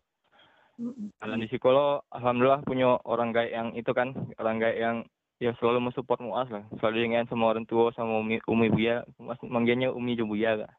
Dan 1.23 1.41
di 1.41 1.49
psikolog 1.49 2.05
alhamdulillah 2.13 2.61
punya 2.69 3.01
orang 3.09 3.33
gaib 3.33 3.49
yang 3.49 3.69
itu 3.73 3.89
kan 3.97 4.13
orang 4.37 4.61
gaib 4.61 4.77
yang 4.77 4.97
ya 5.41 5.57
selalu 5.57 5.89
mensupport 5.89 6.21
muas 6.21 6.49
lah 6.53 6.69
selalu 6.77 7.09
ingin 7.09 7.25
sama 7.27 7.57
orang 7.57 7.65
tua 7.65 7.89
sama 7.97 8.21
umi 8.21 8.37
umi 8.45 8.69
buya. 8.69 9.09
Mas 9.17 9.41
manggilnya 9.41 9.89
umi 9.97 10.13
juga 10.13 10.29
buya 10.29 10.51
kak. 10.61 10.73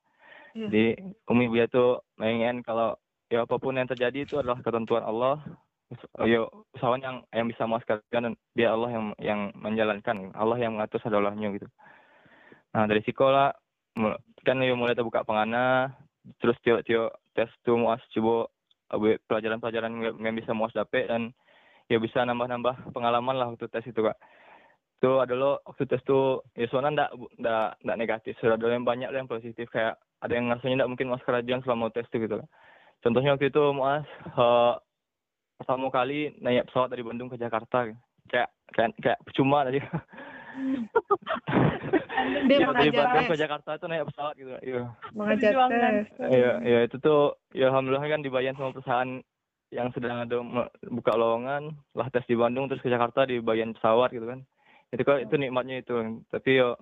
Iya. 0.56 0.68
jadi 0.72 0.86
umi 1.28 1.46
buya 1.50 1.66
tuh 1.68 2.06
ingin 2.22 2.62
kalau 2.62 2.96
ya 3.34 3.44
apa 3.50 3.56
pun 3.58 3.76
yang 3.76 3.90
terjadi 3.90 4.30
itu 4.30 4.38
adalah 4.38 4.62
ketentuan 4.62 5.02
Allah. 5.02 5.42
Ya 6.22 6.46
usahawan 6.78 7.02
yang 7.02 7.18
yang 7.34 7.50
bisa 7.50 7.66
mas 7.66 7.86
kerjakan 7.86 8.30
dan 8.30 8.34
biar 8.54 8.78
Allah 8.78 8.90
yang 8.94 9.06
yang 9.18 9.40
menjalankan. 9.58 10.38
Allah 10.38 10.58
yang 10.62 10.78
mengatur 10.78 11.02
sadolahnya 11.02 11.50
gitu. 11.56 11.68
Nah 12.76 12.86
dari 12.86 13.00
sekolah 13.06 13.56
kan 14.46 14.62
ya 14.62 14.78
mulai 14.78 14.94
terbuka 14.94 15.26
pengana 15.26 15.92
terus 16.38 16.58
tio-tio 16.62 17.12
tes 17.34 17.50
tuh 17.66 17.78
muas 17.78 18.02
coba 18.14 18.48
pelajaran-pelajaran 19.28 19.92
yang- 20.22 20.38
bisa 20.38 20.54
muas 20.54 20.72
dapet 20.72 21.10
dan 21.10 21.34
ya 21.90 21.98
bisa 21.98 22.22
nambah-nambah 22.22 22.94
pengalaman 22.94 23.36
lah 23.36 23.48
waktu 23.54 23.66
tes 23.70 23.86
itu 23.86 24.02
kak. 24.02 24.18
Itu 25.02 25.22
adalah 25.22 25.60
waktu 25.66 25.84
tes 25.86 26.02
tuh 26.08 26.42
ya 26.56 26.66
soalnya 26.70 27.04
ndak 27.04 27.10
ndak 27.42 27.70
ndak 27.84 27.98
negatif 28.00 28.34
sudah 28.40 28.58
ada 28.58 28.72
yang 28.72 28.88
banyak 28.88 29.10
yang 29.12 29.30
positif 29.30 29.68
kayak 29.70 30.00
ada 30.22 30.34
yang 30.34 30.50
rasanya 30.50 30.86
ndak 30.86 30.90
mungkin 30.94 31.10
muas 31.12 31.26
kerajaan 31.26 31.62
selama 31.62 31.92
tes 31.94 32.08
itu 32.10 32.26
gitu 32.26 32.42
contohnya 33.04 33.38
waktu 33.38 33.54
itu 33.54 33.64
muas 33.76 34.08
eh, 34.26 34.74
pertama 35.62 35.88
kali 35.94 36.34
naik 36.42 36.68
pesawat 36.72 36.90
dari 36.90 37.04
Bandung 37.06 37.30
ke 37.30 37.38
Jakarta 37.38 37.92
kayak 38.32 38.50
kayak 38.74 38.90
kayak 38.98 39.20
percuma 39.22 39.62
tadi 39.68 39.80
Dia 42.48 42.58
Ya, 42.64 42.72
dari 42.72 42.92
Bandung 42.96 43.28
ke. 43.28 43.36
Jakarta 43.36 43.70
itu 43.76 43.86
naik 43.92 44.08
pesawat 44.10 44.34
gitu 44.40 44.52
iya 44.64 44.84
Mengajar 45.12 45.54
tes. 45.68 46.08
Iya, 46.20 46.52
iya 46.64 46.80
itu 46.88 46.96
tuh 47.02 47.36
ya 47.52 47.70
alhamdulillah 47.70 48.08
kan 48.08 48.24
dibayar 48.24 48.56
sama 48.56 48.72
perusahaan 48.72 49.20
yang 49.74 49.90
sedang 49.92 50.24
ada 50.24 50.40
buka 50.88 51.14
lowongan 51.18 51.76
lah 51.98 52.08
tes 52.14 52.24
di 52.30 52.40
Bandung 52.40 52.72
terus 52.72 52.80
ke 52.80 52.88
Jakarta 52.88 53.28
dibayar 53.28 53.68
pesawat 53.76 54.16
gitu 54.16 54.26
kan. 54.30 54.40
Itu 54.96 55.04
kan 55.04 55.18
itu 55.28 55.36
nikmatnya 55.36 55.84
itu. 55.84 56.24
Tapi 56.32 56.64
ya 56.64 56.80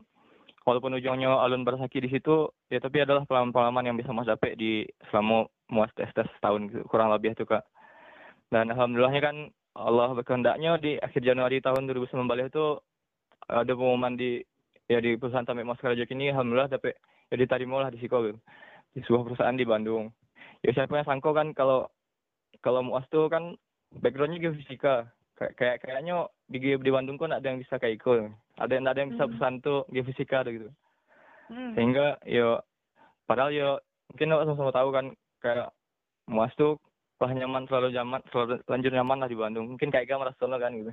walaupun 0.64 0.96
ujungnya 0.96 1.34
alun 1.34 1.66
bersaki 1.66 2.00
di 2.00 2.10
situ 2.14 2.48
ya 2.72 2.80
tapi 2.80 3.04
adalah 3.04 3.28
pengalaman-pengalaman 3.28 3.90
yang 3.90 3.98
bisa 4.00 4.16
Mas 4.16 4.30
dapet 4.30 4.56
di 4.56 4.88
selama 5.12 5.50
muas 5.68 5.92
tes 5.98 6.08
tes 6.14 6.30
setahun 6.38 6.70
gitu, 6.70 6.84
kurang 6.88 7.10
lebih 7.10 7.34
itu 7.34 7.44
Kak. 7.44 7.66
Dan 8.54 8.70
alhamdulillahnya 8.70 9.22
kan 9.24 9.38
Allah 9.74 10.14
berkehendaknya 10.14 10.78
di 10.78 11.02
akhir 11.02 11.26
Januari 11.26 11.58
tahun 11.58 11.90
2019 11.90 12.30
itu 12.54 12.66
ada 13.50 13.72
pengumuman 13.74 14.16
di 14.16 14.44
ya 14.88 15.00
di 15.00 15.16
perusahaan 15.16 15.48
Tamik 15.48 15.68
Mas 15.68 15.80
Karajuk 15.80 16.12
ini 16.12 16.32
alhamdulillah 16.32 16.72
dapet 16.72 17.00
ya 17.32 17.36
diterima 17.40 17.84
lah 17.84 17.90
di 17.90 18.00
Siko 18.00 18.24
gitu 18.24 18.40
di 18.94 19.02
sebuah 19.04 19.26
perusahaan 19.26 19.58
di 19.58 19.66
Bandung. 19.66 20.14
Ya 20.62 20.72
siapa 20.72 20.96
yang 20.96 21.08
sangka 21.08 21.34
kan 21.34 21.52
kalau 21.58 21.90
kalau 22.62 22.86
muas 22.86 23.04
tuh 23.10 23.28
kan 23.28 23.58
backgroundnya 24.00 24.40
geofisika. 24.40 25.10
Kayak 25.34 25.54
kayak 25.58 25.78
kayaknya 25.82 26.30
di 26.46 26.78
di 26.78 26.92
Bandung 26.94 27.18
kan 27.18 27.34
ada 27.34 27.42
yang 27.44 27.58
bisa 27.58 27.82
kayak 27.82 28.00
Iko. 28.00 28.30
Ada 28.62 28.72
yang 28.78 28.86
ada 28.86 29.00
yang 29.02 29.12
bisa 29.12 29.26
Hmm. 29.26 29.32
perusahaan 29.34 29.58
tuh 29.66 29.80
geofisika 29.90 30.46
gitu. 30.46 30.70
Hmm. 31.50 31.74
Sehingga 31.74 32.22
yo 32.30 32.62
padahal 33.26 33.50
yo 33.52 33.70
mungkin 34.14 34.30
lo 34.30 34.46
sama-sama 34.46 34.72
tahu 34.72 34.90
kan 34.94 35.06
kayak 35.42 35.74
muas 36.30 36.54
tuh 36.54 36.78
lah 37.24 37.32
nyaman 37.32 37.64
selalu 37.72 37.96
nyaman 37.96 38.22
selalu 38.30 38.60
lanjut 38.68 38.92
nyaman 38.92 39.18
lah 39.24 39.30
di 39.32 39.38
Bandung. 39.40 39.66
Mungkin 39.72 39.90
kayak 39.90 40.12
gak 40.12 40.20
merasa 40.20 40.44
kan 40.44 40.72
gitu. 40.76 40.92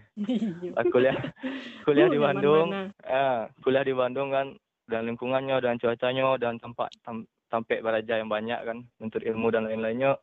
Lah, 0.71 0.85
kuliah 0.95 1.17
kuliah 1.87 2.07
Uh, 2.07 2.13
di 2.15 2.19
Bandung. 2.23 2.69
eh, 3.03 3.41
kuliah 3.67 3.85
di 3.85 3.95
Bandung 3.95 4.29
kan 4.31 4.55
dan 4.87 5.07
lingkungannya 5.11 5.59
dan 5.59 5.79
cuacanya 5.79 6.39
dan 6.39 6.63
tempat 6.63 6.91
tam, 7.03 7.27
sampai 7.51 7.83
baraja 7.83 8.19
yang 8.19 8.31
banyak 8.31 8.59
kan 8.63 8.79
untuk 9.03 9.23
ilmu 9.27 9.51
dan 9.51 9.67
lain-lainnya. 9.67 10.15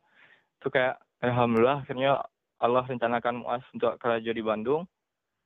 Itu 0.56 0.72
kayak 0.72 0.96
alhamdulillah 1.20 1.84
akhirnya 1.84 2.24
Allah 2.58 2.84
rencanakan 2.88 3.44
muas 3.44 3.62
untuk 3.76 4.00
kerja 4.00 4.32
di 4.32 4.40
Bandung. 4.40 4.88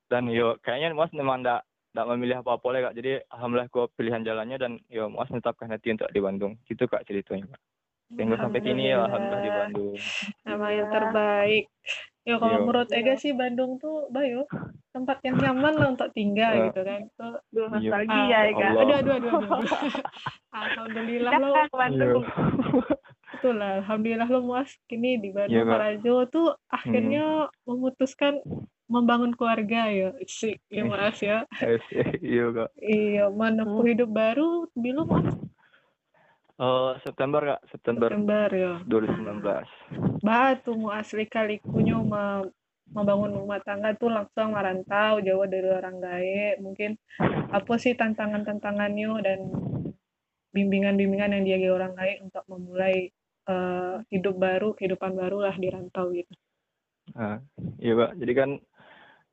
Dan 0.07 0.31
yo 0.31 0.61
kayaknya 0.63 0.95
muas 0.95 1.11
memang 1.11 1.43
ndak 1.43 1.67
ndak 1.93 2.09
memilih 2.15 2.37
apa-apa 2.47 2.67
lah 2.71 2.81
kak. 2.91 2.95
Jadi 3.03 3.19
alhamdulillah 3.35 3.69
gua 3.75 3.91
pilihan 3.99 4.23
jalannya 4.23 4.57
dan 4.63 4.73
yo 4.87 5.11
muas 5.11 5.27
menetapkan 5.29 5.67
hati 5.75 5.91
untuk 5.91 6.09
di 6.15 6.21
Bandung. 6.23 6.55
Gitu 6.71 6.87
kak 6.87 7.03
ceritanya. 7.09 7.51
kak 7.51 7.72
sehingga 8.13 8.37
sampai 8.37 8.61
kini 8.61 8.83
ya 8.89 9.03
alhamdulillah 9.03 9.41
di 9.41 9.51
Bandung 9.51 9.95
Nama 10.43 10.67
yang 10.71 10.89
terbaik. 10.89 11.65
Ya 12.23 12.39
kalau 12.39 12.55
Iya. 12.55 12.63
menurut 12.63 12.89
Ega 12.89 13.15
sih 13.17 13.33
Bandung 13.33 13.71
tuh 13.77 14.07
Bayo 14.09 14.47
tempat 14.89 15.19
yang 15.23 15.35
nyaman 15.35 15.75
lah 15.75 15.89
untuk 15.91 16.07
tinggal 16.13 16.53
Iya. 16.53 16.65
gitu 16.69 16.81
kan. 16.83 17.01
Tuh, 17.13 17.35
Iya. 17.51 17.65
nostalgia 17.67 18.23
ya. 18.23 18.39
Allah. 18.39 18.71
aduh 18.71 18.79
aduh 18.79 18.95
aduh 18.95 19.31
aduh. 19.33 19.43
aduh. 19.43 19.63
Alhamdulillah 20.63 21.33
lo 21.35 21.51
Bandung. 21.73 22.23
betul 23.33 23.55
lah. 23.57 23.71
Alhamdulillah 23.83 24.29
lo 24.29 24.41
muas 24.41 24.71
kini 24.87 25.19
di 25.19 25.35
Bandung 25.35 25.59
Iya. 25.59 25.67
Karajo 25.67 26.15
tuh 26.29 26.49
akhirnya 26.69 27.25
memutuskan 27.65 28.39
membangun 28.87 29.33
keluarga 29.33 29.89
ya. 29.89 30.13
Sih, 30.23 30.61
ya 30.69 30.85
muas 30.85 31.19
ya. 31.19 31.49
iya 32.23 32.45
kak 32.53 32.71
Iya, 32.77 33.33
menempuh 33.33 33.83
hidup 33.83 34.11
baru 34.13 34.69
belum 34.77 35.09
Eh, 36.63 36.93
September 37.03 37.43
kak 37.43 37.61
September 37.75 38.07
September 38.07 38.47
ya. 38.55 38.75
2019 38.87 39.67
Batu 40.23 40.79
mu 40.79 40.95
asli 40.95 41.27
kalikunya 41.27 41.99
me- 41.99 42.55
membangun 42.95 43.35
rumah 43.35 43.59
tangga 43.67 43.99
tuh 43.99 44.15
langsung 44.15 44.55
merantau 44.55 45.19
jauh 45.19 45.49
dari 45.51 45.67
orang 45.67 45.99
gae 45.99 46.61
mungkin 46.63 46.95
apa 47.51 47.75
sih 47.83 47.99
tantangan-tantangannya 47.99 49.11
dan 49.27 49.39
bimbingan-bimbingan 50.55 51.35
yang 51.35 51.45
dia 51.49 51.73
orang 51.75 51.99
gae 51.99 52.23
untuk 52.23 52.47
memulai 52.47 53.11
eh, 53.49 53.97
hidup 54.15 54.39
baru 54.39 54.79
kehidupan 54.79 55.19
baru 55.19 55.51
lah 55.51 55.57
di 55.59 55.67
rantau 55.67 56.15
gitu 56.15 56.31
Nah, 57.13 57.43
iya 57.83 57.93
pak. 57.99 58.11
Jadi 58.17 58.33
kan, 58.33 58.51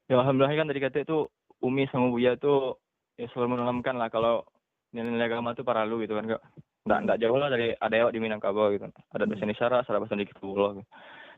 ya 0.10 0.20
alhamdulillah 0.20 0.58
kan 0.58 0.68
tadi 0.68 0.82
kata 0.82 0.98
itu 1.06 1.30
Umi 1.62 1.86
sama 1.94 2.10
Buya 2.10 2.36
tuh 2.36 2.82
ya 3.16 3.30
selalu 3.32 3.56
menanamkan 3.56 3.96
lah 3.96 4.10
kalau 4.10 4.44
nilai-nilai 4.92 5.30
agama 5.30 5.54
tuh 5.54 5.64
paralu 5.64 6.04
gitu 6.04 6.18
kan 6.18 6.26
kak. 6.36 6.42
Nggak, 6.90 7.00
nggak 7.06 7.20
jauh 7.22 7.38
lah 7.38 7.54
dari 7.54 7.78
ada 7.78 7.94
yang 7.94 8.10
di 8.10 8.18
Minangkabau 8.18 8.74
gitu. 8.74 8.90
Ada 9.14 9.30
bahasa 9.30 9.46
Indonesia, 9.46 9.66
ada 9.70 10.00
bahasa 10.02 10.18
dikit 10.18 10.42
gitu. 10.42 10.82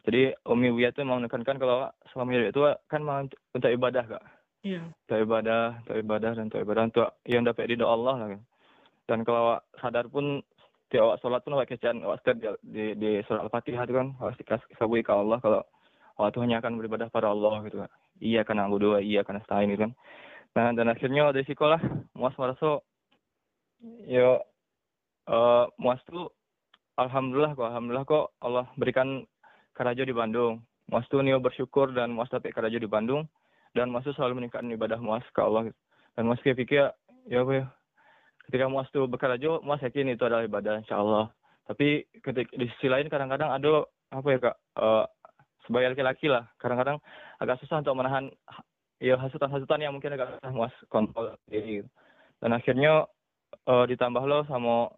Jadi 0.07 0.21
Umi 0.47 0.71
Buya 0.71 0.95
tuh 0.95 1.03
mau 1.03 1.19
menekankan 1.19 1.59
kalau 1.59 1.91
selama 2.15 2.39
itu 2.39 2.63
kan 2.87 3.03
mau 3.03 3.19
untuk, 3.19 3.69
ibadah 3.69 4.03
kak. 4.07 4.23
iya 4.63 4.81
Untuk 4.87 5.19
ibadah, 5.27 5.83
untuk 5.83 5.95
ibadah 5.99 6.31
dan 6.39 6.47
untuk 6.47 6.61
ibadah 6.63 6.83
untuk 6.87 7.07
yang 7.27 7.43
dapat 7.43 7.67
ridho 7.67 7.83
Allah 7.83 8.15
lah. 8.15 8.27
Kan. 8.31 8.41
Dan 9.05 9.19
kalau 9.27 9.39
awak 9.51 9.61
sadar 9.83 10.07
pun 10.07 10.39
tiap 10.87 11.03
awak 11.05 11.19
sholat 11.19 11.43
pun 11.43 11.53
awak 11.59 11.67
kecil 11.67 11.99
awak 12.01 12.23
di, 12.23 12.47
di, 12.63 12.85
di 12.95 13.11
surat 13.27 13.43
Al-Fatihah 13.43 13.83
itu 13.83 13.93
kan 13.93 14.07
awak 14.23 14.39
dikasih 14.39 15.03
ke 15.03 15.13
Allah 15.13 15.37
kalau 15.43 15.61
awak 16.15 16.31
tuh 16.31 16.41
hanya 16.47 16.63
akan 16.63 16.79
beribadah 16.79 17.11
pada 17.11 17.27
Allah 17.27 17.59
gitu 17.67 17.83
kan. 17.83 17.91
Iya 18.23 18.41
kan 18.47 18.57
aku 18.63 18.79
doa, 18.79 19.03
iya 19.03 19.27
kan 19.27 19.37
stain 19.43 19.69
gitu 19.69 19.85
kan. 19.85 19.93
Nah 20.55 20.67
dan 20.73 20.87
akhirnya 20.89 21.29
dari 21.29 21.45
sekolah 21.45 21.79
muas 22.17 22.33
merasa 22.39 22.81
yo 24.07 24.41
eh 25.27 25.65
muas 25.77 26.01
tuh 26.09 26.31
alhamdulillah 26.97 27.53
kok 27.53 27.67
alhamdulillah 27.67 28.05
kok 28.07 28.25
Allah 28.41 28.65
berikan 28.77 29.25
karajo 29.73 30.03
di 30.05 30.15
Bandung. 30.15 30.61
Muas 30.91 31.07
tuh 31.07 31.23
nio 31.23 31.39
bersyukur 31.39 31.95
dan 31.95 32.11
muas 32.11 32.27
dapat 32.27 32.51
karajo 32.51 32.75
di 32.75 32.89
Bandung 32.89 33.23
dan 33.71 33.87
muas 33.87 34.03
tuh 34.03 34.15
selalu 34.17 34.43
meningkatkan 34.43 34.71
ibadah 34.75 34.99
muas 34.99 35.23
ke 35.31 35.39
Allah 35.39 35.71
gitu. 35.71 35.79
Dan 36.17 36.27
muas 36.27 36.41
kayak 36.43 36.57
pikir 36.59 36.91
ya 37.31 37.39
apa 37.45 37.51
ya 37.53 37.65
ketika 38.49 38.65
muas 38.67 38.89
tuh 38.91 39.07
berkarajo 39.07 39.63
muas 39.63 39.79
yakin 39.79 40.11
itu 40.11 40.23
adalah 40.27 40.43
ibadah 40.43 40.81
insya 40.83 40.99
Allah. 40.99 41.31
Tapi 41.69 42.03
ketika 42.19 42.51
di 42.51 42.67
sisi 42.75 42.91
lain 42.91 43.07
kadang-kadang 43.07 43.53
ada 43.55 43.87
apa 44.11 44.27
ya 44.27 44.39
kak 44.43 44.55
eh 44.59 45.05
sebagai 45.65 45.95
laki-laki 45.95 46.27
lah 46.27 46.49
kadang-kadang 46.59 46.99
agak 47.39 47.61
susah 47.63 47.79
untuk 47.79 47.95
menahan 47.95 48.27
ya 48.99 49.15
hasutan-hasutan 49.17 49.81
yang 49.81 49.93
mungkin 49.95 50.13
agak 50.13 50.35
susah 50.37 50.51
muas 50.51 50.73
kontrol 50.91 51.33
diri 51.47 51.81
gitu. 51.81 51.89
dan 52.43 52.51
akhirnya 52.51 53.07
eh, 53.65 53.85
ditambah 53.87 54.23
lo 54.25 54.43
sama 54.51 54.91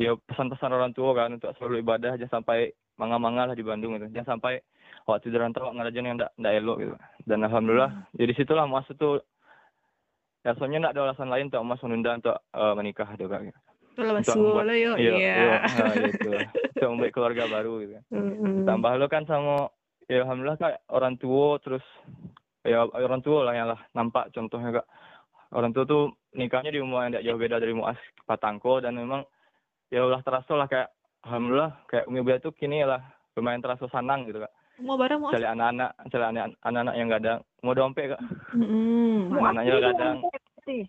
ya 0.00 0.16
pesan-pesan 0.16 0.72
orang 0.72 0.96
tua 0.96 1.12
kan 1.12 1.36
untuk 1.36 1.52
selalu 1.60 1.84
ibadah 1.84 2.16
jangan 2.16 2.40
sampai 2.40 2.72
manga-manga 2.96 3.52
lah 3.52 3.56
di 3.56 3.60
Bandung 3.60 4.00
gitu. 4.00 4.08
Jangan 4.08 4.40
sampai 4.40 4.64
waktu 5.04 5.28
di 5.28 5.36
rantau 5.36 5.68
ngerajain 5.68 6.08
yang 6.08 6.16
ndak 6.16 6.32
ndak 6.40 6.52
elok 6.56 6.76
gitu. 6.80 6.96
Dan 7.28 7.44
alhamdulillah 7.44 8.08
jadi 8.16 8.32
situlah 8.32 8.64
muas 8.64 8.88
itu 8.88 9.20
ya 10.40 10.56
soalnya 10.56 10.88
ndak 10.88 10.96
ada 10.96 11.12
alasan 11.12 11.28
lain 11.28 11.52
untuk 11.52 11.64
muas 11.68 11.84
menunda 11.84 12.16
untuk 12.16 12.36
eh, 12.40 12.74
menikah 12.80 13.08
gitu. 13.20 13.28
Kak 13.28 13.42
itu 13.44 14.32
membuat- 14.32 14.64
lo 14.64 14.74
yo 14.74 14.92
iya. 14.96 15.12
iya 15.20 15.56
nah, 15.60 15.94
itu 16.08 16.30
untuk 16.72 16.88
membuat 16.96 17.12
keluarga 17.12 17.44
baru 17.52 17.72
gitu. 17.84 17.96
Mm-mm. 18.08 18.64
tambah 18.64 18.92
lo 18.96 19.06
kan 19.12 19.28
sama 19.28 19.68
ya 20.08 20.24
alhamdulillah 20.24 20.56
kak 20.56 20.80
orang 20.88 21.20
tua 21.20 21.60
terus 21.60 21.84
ya 22.64 22.88
orang 22.88 23.20
tua 23.20 23.44
lah 23.44 23.52
yang 23.52 23.68
lah 23.68 23.80
nampak 23.92 24.32
contohnya 24.32 24.80
kak. 24.80 24.88
Orang 25.50 25.74
tua 25.74 25.82
tuh 25.82 26.14
nikahnya 26.30 26.70
di 26.70 26.78
umur 26.78 27.02
yang 27.02 27.10
tidak 27.18 27.26
jauh 27.26 27.40
beda 27.42 27.56
dari 27.58 27.74
muas 27.74 27.98
patangko 28.22 28.78
dan 28.78 28.94
memang 28.94 29.26
ya 29.90 30.00
ulah 30.00 30.20
terasa 30.20 30.52
lah 30.52 30.64
kayak 30.64 30.88
alhamdulillah 31.22 31.74
kayak 31.84 32.06
umi 32.06 32.20
Buya 32.20 32.38
tuh 32.38 32.50
kini 32.50 32.80
lah 32.80 33.02
lumayan 33.34 33.58
terasa 33.58 33.86
sanang 33.86 34.24
gitu 34.24 34.38
kak 34.38 34.52
mau 34.80 34.96
bareng 34.96 35.20
muas 35.20 35.30
cari 35.30 35.44
anak-anak 35.44 35.90
cari 36.08 36.24
anak- 36.24 36.56
anak-anak 36.60 36.94
yang 36.94 37.08
gadang 37.08 37.38
mau 37.60 37.74
dompet 37.74 38.06
kak 38.08 38.22
Mm-mm. 38.54 39.28
anak-anaknya 39.30 39.74
kadang 39.84 40.16
Sih. 40.62 40.82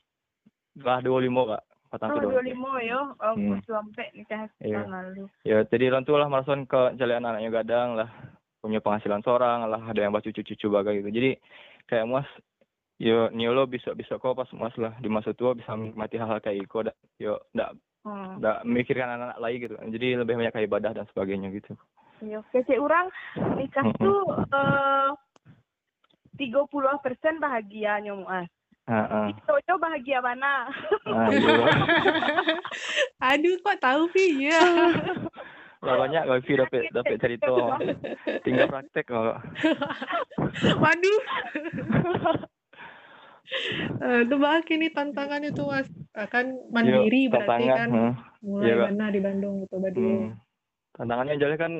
lah 0.78 1.00
dua 1.00 1.20
lima 1.20 1.44
kak 1.50 1.64
Oh, 1.92 2.00
patangko 2.00 2.24
dua 2.24 2.40
dompet 2.40 2.48
lima 2.48 2.72
yo. 2.80 3.02
Oh, 3.20 3.36
Hmm. 3.36 3.60
sampai 3.62 4.08
nikah 4.16 4.48
Iya. 4.64 4.80
tahun 4.80 4.92
lalu. 4.96 5.24
ya 5.44 5.58
jadi 5.66 5.92
orang 5.92 6.06
tua 6.08 6.18
lah 6.18 6.30
merasakan 6.30 6.64
ke 6.64 6.96
cari 6.96 7.14
anak-anaknya 7.14 7.52
gadang 7.52 7.90
lah 7.96 8.08
punya 8.58 8.80
penghasilan 8.80 9.20
seorang 9.20 9.66
lah 9.66 9.82
ada 9.82 10.00
yang 10.00 10.14
baca 10.14 10.24
cucu-cucu 10.24 10.70
bagai 10.70 11.02
gitu 11.02 11.10
jadi 11.12 11.32
kayak 11.84 12.06
muas 12.06 12.30
yo 12.96 13.28
niolo 13.30 13.66
bisa 13.66 13.92
bisa 13.92 14.16
kok 14.16 14.38
pas 14.38 14.48
muas 14.54 14.72
lah 14.78 14.94
di 14.96 15.10
masa 15.10 15.34
tua 15.34 15.52
bisa 15.52 15.74
menikmati 15.74 16.16
hal-hal 16.16 16.40
kayak 16.40 16.64
iko 16.64 16.86
yo 17.18 17.42
ndak 17.52 17.74
Hmm. 18.02 18.42
ndak 18.42 18.66
memikirkan 18.66 19.14
anak-anak 19.14 19.38
lagi 19.38 19.62
gitu 19.62 19.78
jadi 19.78 20.26
lebih 20.26 20.42
banyak 20.42 20.54
kayak 20.58 20.66
ibadah 20.66 20.92
dan 20.98 21.06
sebagainya 21.14 21.54
gitu 21.54 21.78
Iya, 22.22 22.46
kece 22.54 22.78
orang 22.78 23.10
nikah 23.58 23.82
Mm-mm. 23.82 23.98
tuh 23.98 24.22
eh 24.54 25.10
tiga 26.38 26.62
puluh 26.70 26.94
persen 27.02 27.42
bahagia 27.42 27.98
nyomuas. 27.98 28.46
Heeh. 28.86 29.34
Itu 29.34 29.74
bahagia 29.82 30.22
mana? 30.22 30.70
Aduh, 33.34 33.58
kok 33.62 33.78
tahu 33.82 34.06
Pi? 34.14 34.50
Ya. 34.50 34.62
Lah 35.86 35.98
banyak 35.98 36.30
kalau 36.30 36.42
Vi 36.46 36.54
dapat 36.62 36.82
dapat 36.94 37.18
cerita. 37.18 37.54
Tinggal 38.46 38.70
praktek 38.70 39.06
kalau. 39.10 39.42
Waduh. 40.86 41.20
Eh, 44.02 44.20
Itu 44.24 44.36
bah 44.36 44.64
ini 44.64 44.88
tantangannya 44.90 45.52
tuh 45.52 45.68
Mas. 45.68 45.88
Eh, 46.16 46.28
Kan 46.28 46.56
mandiri 46.72 47.28
Yo, 47.28 47.36
berarti 47.36 47.68
tantangan, 47.68 47.78
kan 47.78 47.90
mulai 48.42 48.66
Iya, 48.66 48.74
Kak. 48.74 48.88
mana 48.90 49.06
di 49.12 49.20
Bandung 49.20 49.56
gitu 49.62 49.76
Badi. 49.78 50.02
Hmm. 50.02 50.28
Tantangannya 50.96 51.36
jadi 51.36 51.56
kan 51.56 51.72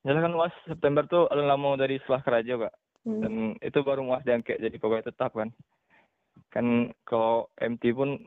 jadi 0.00 0.18
kan 0.18 0.32
UAS 0.32 0.54
September 0.64 1.04
tuh 1.04 1.28
alun 1.28 1.44
lama 1.44 1.76
dari 1.76 2.00
setelah 2.00 2.24
keraja 2.24 2.54
kak 2.58 2.74
Hmm. 3.00 3.20
dan 3.20 3.32
itu 3.60 3.80
baru 3.80 4.04
UAS 4.04 4.24
diangkat 4.24 4.60
jadi 4.60 4.76
pegawai 4.76 5.08
tetap 5.08 5.32
kan 5.32 5.48
kan 6.48 6.66
kalau 7.04 7.48
MT 7.56 7.92
pun 7.92 8.20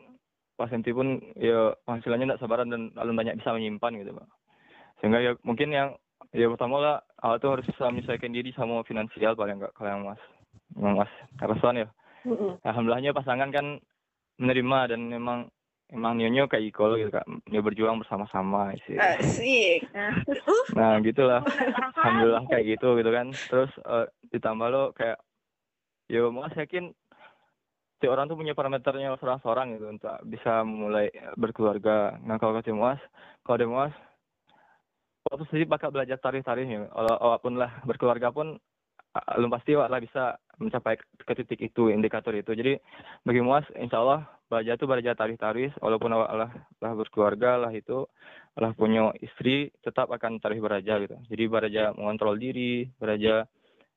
pas 0.53 0.65
MT 0.65 0.89
pun 0.93 1.17
ya 1.33 1.77
penghasilannya 1.85 2.33
tidak 2.33 2.41
sabaran 2.41 2.69
dan 2.69 2.89
alun 2.97 3.13
banyak 3.13 3.37
bisa 3.37 3.53
menyimpan 3.53 4.01
gitu 4.01 4.17
pak 4.17 4.25
sehingga 4.97 5.21
ya 5.21 5.31
mungkin 5.41 5.69
yang 5.69 5.89
ya 6.33 6.49
pertama 6.49 6.77
lah 6.77 6.95
awal 7.21 7.37
tuh 7.37 7.53
harus 7.53 7.65
bisa 7.69 7.85
menyesuaikan 7.89 8.33
diri 8.33 8.49
sama 8.53 8.81
finansial 8.81 9.37
paling 9.37 9.61
enggak 9.61 9.73
kalau 9.77 9.89
yang 9.93 10.01
mas 10.05 10.21
yang 10.73 10.93
mas 10.97 11.11
kerasan 11.37 11.85
ya 11.85 11.87
Mm-mm. 12.23 12.59
alhamdulillahnya 12.63 13.11
pasangan 13.11 13.51
kan 13.51 13.79
menerima 14.39 14.95
dan 14.95 15.01
memang 15.11 15.39
emang 15.93 16.17
nyonya 16.17 16.49
kayak 16.49 16.73
Iko 16.73 16.97
gitu 16.97 17.11
kak. 17.13 17.27
Dia 17.45 17.61
berjuang 17.61 18.01
bersama-sama 18.01 18.73
sih 18.87 18.97
Asik. 18.97 19.85
nah 20.73 20.97
gitulah. 21.03 21.45
Alhamdulillah 22.01 22.43
kayak 22.49 22.65
gitu 22.79 22.97
gitu 22.97 23.11
kan. 23.13 23.29
Terus 23.29 23.71
eh, 23.77 24.07
ditambah 24.33 24.67
lo 24.73 24.83
kayak 24.97 25.21
yo 26.09 26.33
mas 26.33 26.55
yakin 26.57 26.91
si 28.01 28.05
orang 28.11 28.27
tuh 28.27 28.35
punya 28.35 28.51
parameternya 28.51 29.15
seorang-seorang 29.15 29.79
gitu 29.79 29.85
untuk 29.87 30.17
bisa 30.27 30.65
mulai 30.65 31.07
berkeluarga. 31.37 32.17
Nah 32.25 32.35
kalau 32.41 32.57
kata 32.57 32.73
mas 32.73 32.99
kalau 33.45 33.55
ada 33.59 33.67
mas 33.69 33.95
waktu 35.23 35.43
sendiri 35.47 35.65
bakal 35.69 35.87
belajar 35.93 36.19
tarikh-tarikhnya 36.19 36.91
Wala- 36.91 37.21
walaupun 37.21 37.55
lah 37.55 37.71
berkeluarga 37.87 38.33
pun 38.33 38.59
belum 39.13 39.53
pasti 39.53 39.77
lah 39.77 40.01
bisa 40.01 40.41
mencapai 40.57 40.97
ke 40.97 41.33
titik 41.37 41.61
itu 41.61 41.93
indikator 41.93 42.33
itu 42.33 42.57
jadi 42.57 42.81
bagi 43.21 43.45
muas 43.45 43.61
insya 43.77 44.01
Allah 44.01 44.25
belajar 44.49 44.73
tuh 44.77 44.89
belajar 44.89 45.13
tarikh-tarikh 45.13 45.77
walaupun 45.77 46.17
awak 46.17 46.31
lah, 46.33 46.51
lah 46.81 46.91
berkeluarga 46.97 47.61
lah 47.61 47.71
itu 47.73 48.09
lah 48.57 48.73
punya 48.73 49.13
istri 49.21 49.69
tetap 49.85 50.09
akan 50.09 50.41
tarikh 50.41 50.65
beraja 50.65 50.97
gitu 50.97 51.17
jadi 51.29 51.43
beraja 51.45 51.83
mengontrol 51.93 52.37
diri 52.37 52.89
beraja 52.97 53.45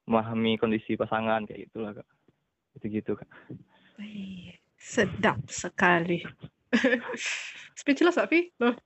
memahami 0.04 0.60
kondisi 0.60 1.00
pasangan 1.00 1.48
kayak 1.48 1.68
gitulah 1.68 1.96
kak 1.96 2.08
itu 2.76 3.00
gitu 3.00 3.16
kak 3.16 3.28
Wih, 3.96 4.52
Sedap 4.76 5.40
sekali. 5.48 6.20
Speechless 7.80 8.20
Api? 8.20 8.52
Loh. 8.60 8.76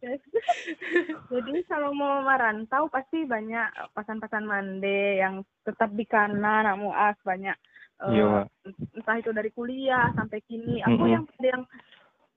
Jadi 1.32 1.54
kalau 1.68 1.92
mau 1.92 2.24
merantau 2.24 2.88
pasti 2.88 3.22
banyak 3.28 3.92
pasan-pasan 3.92 4.48
mande 4.48 5.20
yang 5.20 5.44
tetap 5.62 5.92
di 5.92 6.04
kanan, 6.08 6.66
nak 6.66 6.80
muas 6.80 7.16
banyak. 7.22 7.56
Kak. 8.00 8.46
entah 8.96 9.16
itu 9.20 9.30
dari 9.36 9.50
kuliah 9.52 10.08
sampai 10.16 10.40
kini. 10.48 10.80
Aku 10.80 11.04
Mm-mm. 11.04 11.12
yang 11.12 11.24
yang 11.44 11.62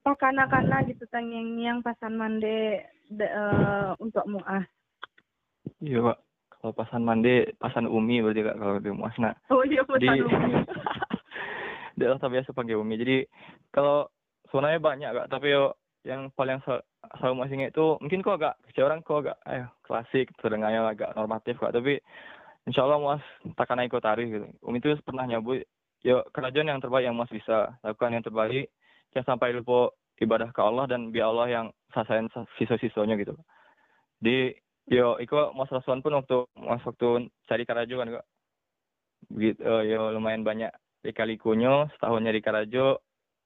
pakana-kana 0.04 0.84
gitu 0.92 1.08
tengeng 1.08 1.56
yang 1.64 1.80
pasan 1.80 2.20
mande 2.20 2.84
de- 3.08 3.32
eh, 3.32 3.90
untuk 4.04 4.28
muas. 4.28 4.68
iya 5.80 6.00
kak 6.00 6.20
kalau 6.60 6.72
pasan 6.76 7.04
mandi 7.08 7.48
pasan 7.56 7.88
umi 7.88 8.20
berarti 8.20 8.44
kak 8.44 8.60
kalau 8.60 8.76
di 8.84 8.92
muas 8.92 9.16
nak 9.20 9.40
Oh 9.48 9.64
iya 9.64 9.84
Jadi 9.84 10.08
pasan 10.12 10.28
umi. 10.28 10.54
dia 12.00 12.16
biasa 12.20 12.50
panggil 12.52 12.80
umi. 12.80 12.96
Jadi 13.00 13.18
kalau 13.72 14.12
sebenarnya 14.52 14.80
banyak 14.84 15.10
kak, 15.12 15.28
tapi 15.32 15.56
yo 15.56 15.76
yang 16.04 16.32
paling 16.36 16.60
sel- 16.68 16.84
selalu 17.20 17.36
masih 17.40 17.56
ingat 17.60 17.72
itu 17.72 17.86
mungkin 18.00 18.20
kok 18.24 18.38
agak 18.40 18.56
kecil 18.70 18.88
orang 18.88 19.00
kok 19.04 19.20
agak 19.24 19.38
eh 19.48 19.66
klasik 19.88 20.28
terdengarnya 20.40 20.84
agak 20.84 21.16
normatif 21.16 21.56
kak, 21.60 21.72
tapi 21.72 22.00
insya 22.68 22.84
Allah 22.84 23.00
mas 23.00 23.24
takkan 23.56 23.80
ikut 23.84 24.04
tarikh 24.04 24.30
gitu. 24.32 24.48
Umi 24.64 24.80
itu 24.84 24.96
pernah 25.04 25.24
nyebut 25.24 25.64
yo 26.04 26.24
kerajaan 26.36 26.68
yang 26.68 26.84
terbaik 26.84 27.08
yang 27.08 27.16
mas 27.16 27.32
bisa 27.32 27.76
lakukan 27.84 28.16
yang 28.16 28.24
terbaik 28.24 28.68
jangan 29.16 29.36
sampai 29.36 29.56
lupa 29.56 29.96
ibadah 30.20 30.52
ke 30.52 30.62
Allah 30.64 30.86
dan 30.88 31.12
biar 31.12 31.32
Allah 31.32 31.48
yang 31.48 31.68
sasain 31.96 32.28
siswa-siswanya 32.60 33.16
gitu. 33.20 33.36
Di 34.20 34.52
yo 34.92 35.16
iko 35.20 35.56
mas 35.56 35.72
Raswan 35.72 36.04
pun 36.04 36.20
waktu 36.20 36.44
mas 36.60 36.84
waktu 36.84 37.32
cari 37.48 37.64
karajo 37.64 37.96
kan 38.00 38.12
kak 38.20 38.26
gitu 39.32 39.64
yo 39.88 40.12
lumayan 40.12 40.44
banyak 40.44 40.72
lika-likunya 41.04 41.92
setahunnya 41.96 42.32
di 42.32 42.42
Karajo 42.42 43.00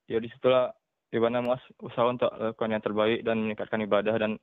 ya 0.06 0.18
di 0.22 0.30
situlah 0.30 0.72
di 1.08 1.18
mana 1.18 1.40
mas 1.40 1.64
usaha 1.80 2.08
untuk 2.08 2.28
lakukan 2.36 2.74
yang 2.74 2.84
terbaik 2.84 3.20
dan 3.24 3.48
meningkatkan 3.48 3.80
ibadah 3.84 4.16
dan 4.20 4.36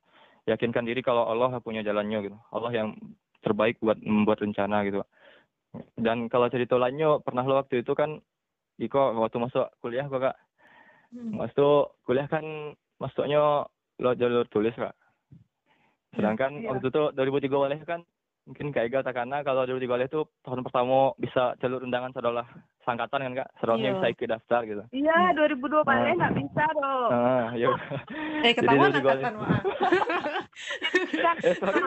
yakinkan 0.49 0.85
diri 0.89 1.05
kalau 1.05 1.29
Allah 1.29 1.61
punya 1.61 1.85
jalannya 1.85 2.25
gitu 2.25 2.37
Allah 2.53 2.73
yang 2.73 2.89
terbaik 3.45 3.77
buat 3.85 4.01
membuat 4.01 4.41
rencana 4.41 4.85
gitu 4.89 5.05
dan 6.01 6.33
kalau 6.33 6.49
cerita 6.49 6.81
lainnya 6.81 7.21
pernah 7.21 7.45
lo 7.45 7.61
waktu 7.61 7.85
itu 7.85 7.93
kan 7.93 8.21
Iko 8.75 9.21
waktu 9.23 9.39
masuk 9.39 9.67
kuliah 9.81 10.09
kok 10.09 10.21
kak 10.21 10.37
Hmm. 11.15 11.39
mas 11.39 11.55
tuh 11.55 11.95
kuliah 12.03 12.27
kan 12.27 12.43
masuknya 12.99 13.71
lo 14.03 14.11
jalur 14.19 14.51
tulis 14.51 14.75
kak 14.75 14.99
sedangkan 16.19 16.59
Iya. 16.59 16.75
waktu 16.75 16.91
itu 16.91 17.03
2003 17.15 17.55
oleh 17.55 17.79
kan 17.87 18.03
mungkin 18.45 18.71
kayak 18.71 18.93
gak 18.93 19.07
takana 19.07 19.41
kalau 19.41 19.65
2003 19.65 19.89
oleh 19.91 20.07
itu 20.07 20.21
tahun 20.41 20.61
pertama 20.63 20.97
bisa 21.17 21.57
jalur 21.59 21.81
undangan 21.81 22.13
saudara 22.13 22.45
sangkatan 22.83 23.25
kan 23.25 23.35
kak 23.35 23.49
Iya. 23.83 23.93
bisa 23.95 24.07
ikut 24.11 24.29
daftar 24.31 24.61
gitu 24.63 24.83
Iya, 24.91 25.17
2002 25.35 25.81
balik 25.83 26.13
nggak 26.15 26.35
bisa 26.37 26.65
dong. 26.75 27.11
ah 27.11 27.49
ya 27.55 27.69
Eh 28.43 28.53
ketahuan 28.53 28.91
Jadi 28.91 29.01
2003 29.01 29.01
oleh. 29.03 29.13
angkatan 29.15 29.35
maaf. 29.35 29.65
eh 31.47 31.55
sorry 31.57 31.81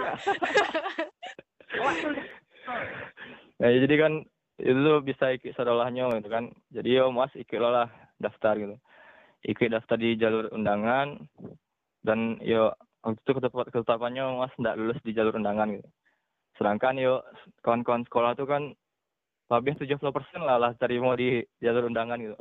Wah. 1.77 1.93
Nah, 3.57 3.73
jadi 3.73 3.95
kan 3.97 4.13
itu 4.59 4.77
tuh 4.77 5.01
bisa 5.01 5.31
ikut 5.31 5.49
saudolahnya 5.51 6.13
gitu 6.13 6.27
kan. 6.27 6.49
Jadi 6.69 6.89
yo 6.91 7.09
mas 7.09 7.33
ikut 7.33 7.57
lo 7.57 7.69
lah 7.69 7.89
daftar 8.15 8.53
gitu. 8.53 8.75
Ikut 9.43 9.69
daftar 9.71 9.95
di 9.95 10.13
jalur 10.13 10.49
undangan 10.51 11.25
dan 12.03 12.37
yo 12.39 12.69
waktu 13.01 13.17
itu 13.17 13.31
ketetapannya 13.67 14.29
mas 14.35 14.53
nggak 14.53 14.75
lulus 14.75 14.99
di 15.01 15.09
jalur 15.11 15.33
undangan 15.33 15.73
gitu. 15.73 15.89
Sedangkan 16.57 16.97
yo 16.97 17.21
kawan-kawan 17.61 18.03
sekolah 18.09 18.33
tuh 18.33 18.49
kan 18.49 18.73
lebih 19.47 19.79
70% 19.79 20.03
lah 20.43 20.59
lah 20.59 20.71
terima 20.75 21.15
di 21.15 21.39
jalur 21.63 21.87
undangan 21.87 22.19
gitu. 22.19 22.37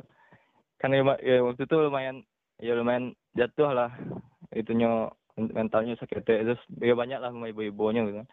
Kan 0.77 0.93
ya, 0.93 1.01
ya 1.23 1.41
waktu 1.45 1.63
itu 1.63 1.75
lumayan 1.77 2.25
ya 2.59 2.73
lumayan 2.73 3.13
jatuh 3.37 3.71
lah 3.71 3.93
itunya 4.53 5.09
mentalnya 5.37 5.93
sakit 6.01 6.25
terus 6.25 6.61
ya 6.81 6.97
banyak 6.97 7.21
lah 7.21 7.29
sama 7.29 7.53
ibu-ibunya 7.53 8.01
gitu 8.09 8.25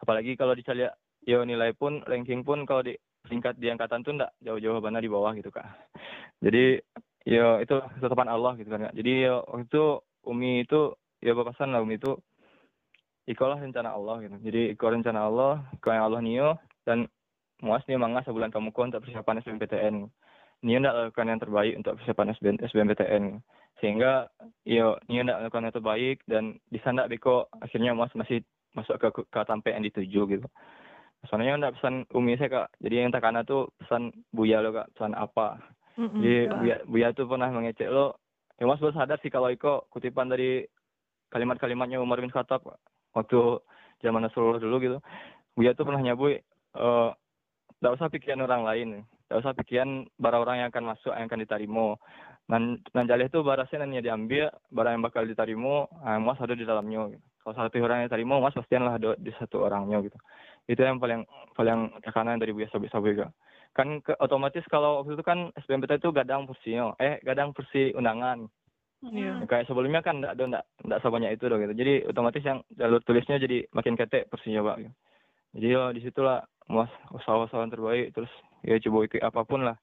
apalagi 0.00 0.32
kalau 0.40 0.56
dicari 0.56 0.88
yo 1.28 1.44
nilai 1.44 1.76
pun 1.76 2.00
ranking 2.08 2.40
pun 2.40 2.64
kalau 2.64 2.80
di 2.80 2.96
tingkat 3.28 3.60
di 3.60 3.68
angkatan 3.68 4.00
tuh 4.00 4.16
enggak 4.16 4.32
jauh-jauh 4.40 4.80
mana 4.80 5.02
di 5.02 5.10
bawah 5.10 5.34
gitu 5.36 5.52
kak. 5.52 5.66
Jadi 6.40 6.80
yo 7.26 7.58
itu 7.58 7.74
ketetapan 7.98 8.30
Allah 8.30 8.54
gitu 8.54 8.70
kan 8.70 8.86
jadi 8.94 9.12
yo 9.26 9.36
waktu 9.50 9.66
itu 9.66 9.84
umi 10.30 10.62
itu 10.62 10.94
ya 11.18 11.34
bapasan 11.34 11.74
lah 11.74 11.82
umi 11.82 11.98
itu 11.98 12.14
ikolah 13.26 13.58
rencana 13.58 13.92
Allah 13.92 14.22
gitu. 14.22 14.36
Jadi 14.40 14.62
iko 14.72 14.86
rencana 14.90 15.26
Allah 15.26 15.62
iko 15.74 15.88
yang 15.90 16.04
Allah 16.06 16.20
nio 16.22 16.48
dan 16.86 17.10
muas 17.60 17.82
nih 17.90 17.98
mangga 17.98 18.22
sebulan 18.24 18.54
kamu 18.54 18.70
kau 18.70 18.86
untuk 18.86 19.02
persiapan 19.02 19.42
SBMPTN 19.42 20.06
Nio 20.64 20.80
ndak 20.80 21.12
lakukan 21.12 21.28
yang 21.28 21.40
terbaik 21.40 21.74
untuk 21.76 22.00
persiapan 22.00 22.32
SBM, 22.32 22.56
SBMPTN 22.64 23.24
sehingga 23.76 24.32
yo 24.64 24.96
Nio 25.12 25.20
ndak 25.20 25.46
lakukan 25.46 25.68
yang 25.68 25.76
terbaik 25.76 26.16
dan 26.24 26.44
di 26.72 26.80
sana 26.80 27.04
beko 27.04 27.52
akhirnya 27.60 27.92
mas 27.92 28.14
masih 28.16 28.40
masuk 28.72 28.96
ke 28.96 29.08
ke 29.28 29.40
sampai 29.44 29.76
yang 29.76 29.84
dituju 29.84 30.20
gitu. 30.32 30.46
Soalnya 31.28 31.60
ndak 31.60 31.76
pesan 31.76 32.08
umi 32.16 32.40
saya 32.40 32.48
kak. 32.48 32.68
Jadi 32.80 32.94
yang 33.04 33.12
takana 33.12 33.44
tuh 33.44 33.68
pesan 33.76 34.14
buya 34.32 34.64
lo 34.64 34.72
kak 34.72 34.88
pesan 34.96 35.12
apa. 35.12 35.60
Mm-mm. 35.96 36.20
jadi 36.20 36.40
buya 36.52 36.76
buya 36.84 37.08
tuh 37.12 37.28
pernah 37.28 37.52
mengecek 37.52 37.88
lo. 37.88 38.16
Ya 38.56 38.64
mas 38.64 38.80
sadar 38.80 39.20
sih 39.20 39.28
kalau 39.28 39.52
iko 39.52 39.84
kutipan 39.92 40.32
dari 40.32 40.64
kalimat-kalimatnya 41.28 42.00
Umar 42.00 42.24
bin 42.24 42.32
Khattab 42.32 42.64
Kak. 42.64 42.80
Waktu 43.16 43.64
zaman 44.04 44.28
Rasulullah 44.28 44.60
dulu 44.60 44.76
gitu 44.84 44.98
buya 45.56 45.72
tuh 45.72 45.88
pernah 45.88 46.04
nyabui 46.04 46.36
eh 46.76 47.10
nggak 47.80 47.94
usah 47.96 48.08
pikiran 48.12 48.44
orang 48.44 48.62
lain 48.68 48.88
nggak 49.26 49.40
usah 49.40 49.52
pikiran 49.56 50.06
barang 50.20 50.42
orang 50.44 50.56
yang 50.60 50.68
akan 50.70 50.84
masuk 50.94 51.12
yang 51.12 51.26
akan 51.26 51.40
diterima 51.42 51.96
nan 52.46 52.78
jalih 52.94 53.26
itu 53.26 53.42
barasnya 53.42 53.82
nanti 53.82 54.06
diambil 54.06 54.54
barang 54.70 54.92
yang 54.96 55.04
bakal 55.04 55.26
diterima 55.26 55.90
ah, 56.06 56.20
mas 56.22 56.38
ada 56.38 56.54
di 56.54 56.62
dalamnya 56.62 57.10
gitu. 57.10 57.24
kalau 57.42 57.54
satu 57.58 57.82
orang 57.82 58.06
yang 58.06 58.06
diterima 58.06 58.38
mas 58.38 58.54
pastian 58.54 58.86
lah 58.86 58.94
ada 58.94 59.18
di 59.18 59.34
satu 59.34 59.66
orangnya 59.66 59.98
gitu. 60.06 60.18
Itu 60.70 60.82
yang 60.82 61.02
paling 61.02 61.26
paling 61.58 61.90
tekanan 62.06 62.38
dari 62.38 62.54
buya 62.54 62.70
sabi 62.70 62.86
sabi 62.86 63.18
kan 63.76 64.00
otomatis 64.22 64.64
kalau 64.72 65.02
waktu 65.02 65.18
itu 65.18 65.24
kan 65.26 65.52
SBMPT 65.58 66.00
itu 66.00 66.08
gadang 66.14 66.48
kursinya 66.48 66.96
eh 66.96 67.20
gadang 67.20 67.52
kursi 67.52 67.92
undangan 67.92 68.48
Iya. 69.12 69.44
kayak 69.46 69.66
sebelumnya 69.70 70.02
kan 70.02 70.18
enggak 70.18 70.34
ada 70.34 70.44
enggak, 70.44 70.64
enggak 70.82 71.00
sebanyak 71.02 71.30
itu 71.36 71.44
dong 71.46 71.60
gitu. 71.62 71.74
Jadi 71.76 71.94
otomatis 72.10 72.42
yang 72.42 72.58
jalur 72.74 73.00
tulisnya 73.04 73.36
jadi 73.38 73.58
makin 73.70 73.94
ketek 73.94 74.26
kursinya 74.30 74.60
pak 74.72 74.76
gitu. 74.82 74.94
jadi 75.56 75.66
ya 75.72 75.82
di 75.94 76.00
situlah 76.04 76.44
mas 76.68 76.90
usaha-usaha 77.14 77.70
terbaik 77.70 78.12
terus 78.12 78.28
ya 78.66 78.76
coba 78.82 79.06
ikut 79.06 79.22
apa 79.22 79.40
pun 79.46 79.60
lah. 79.62 79.76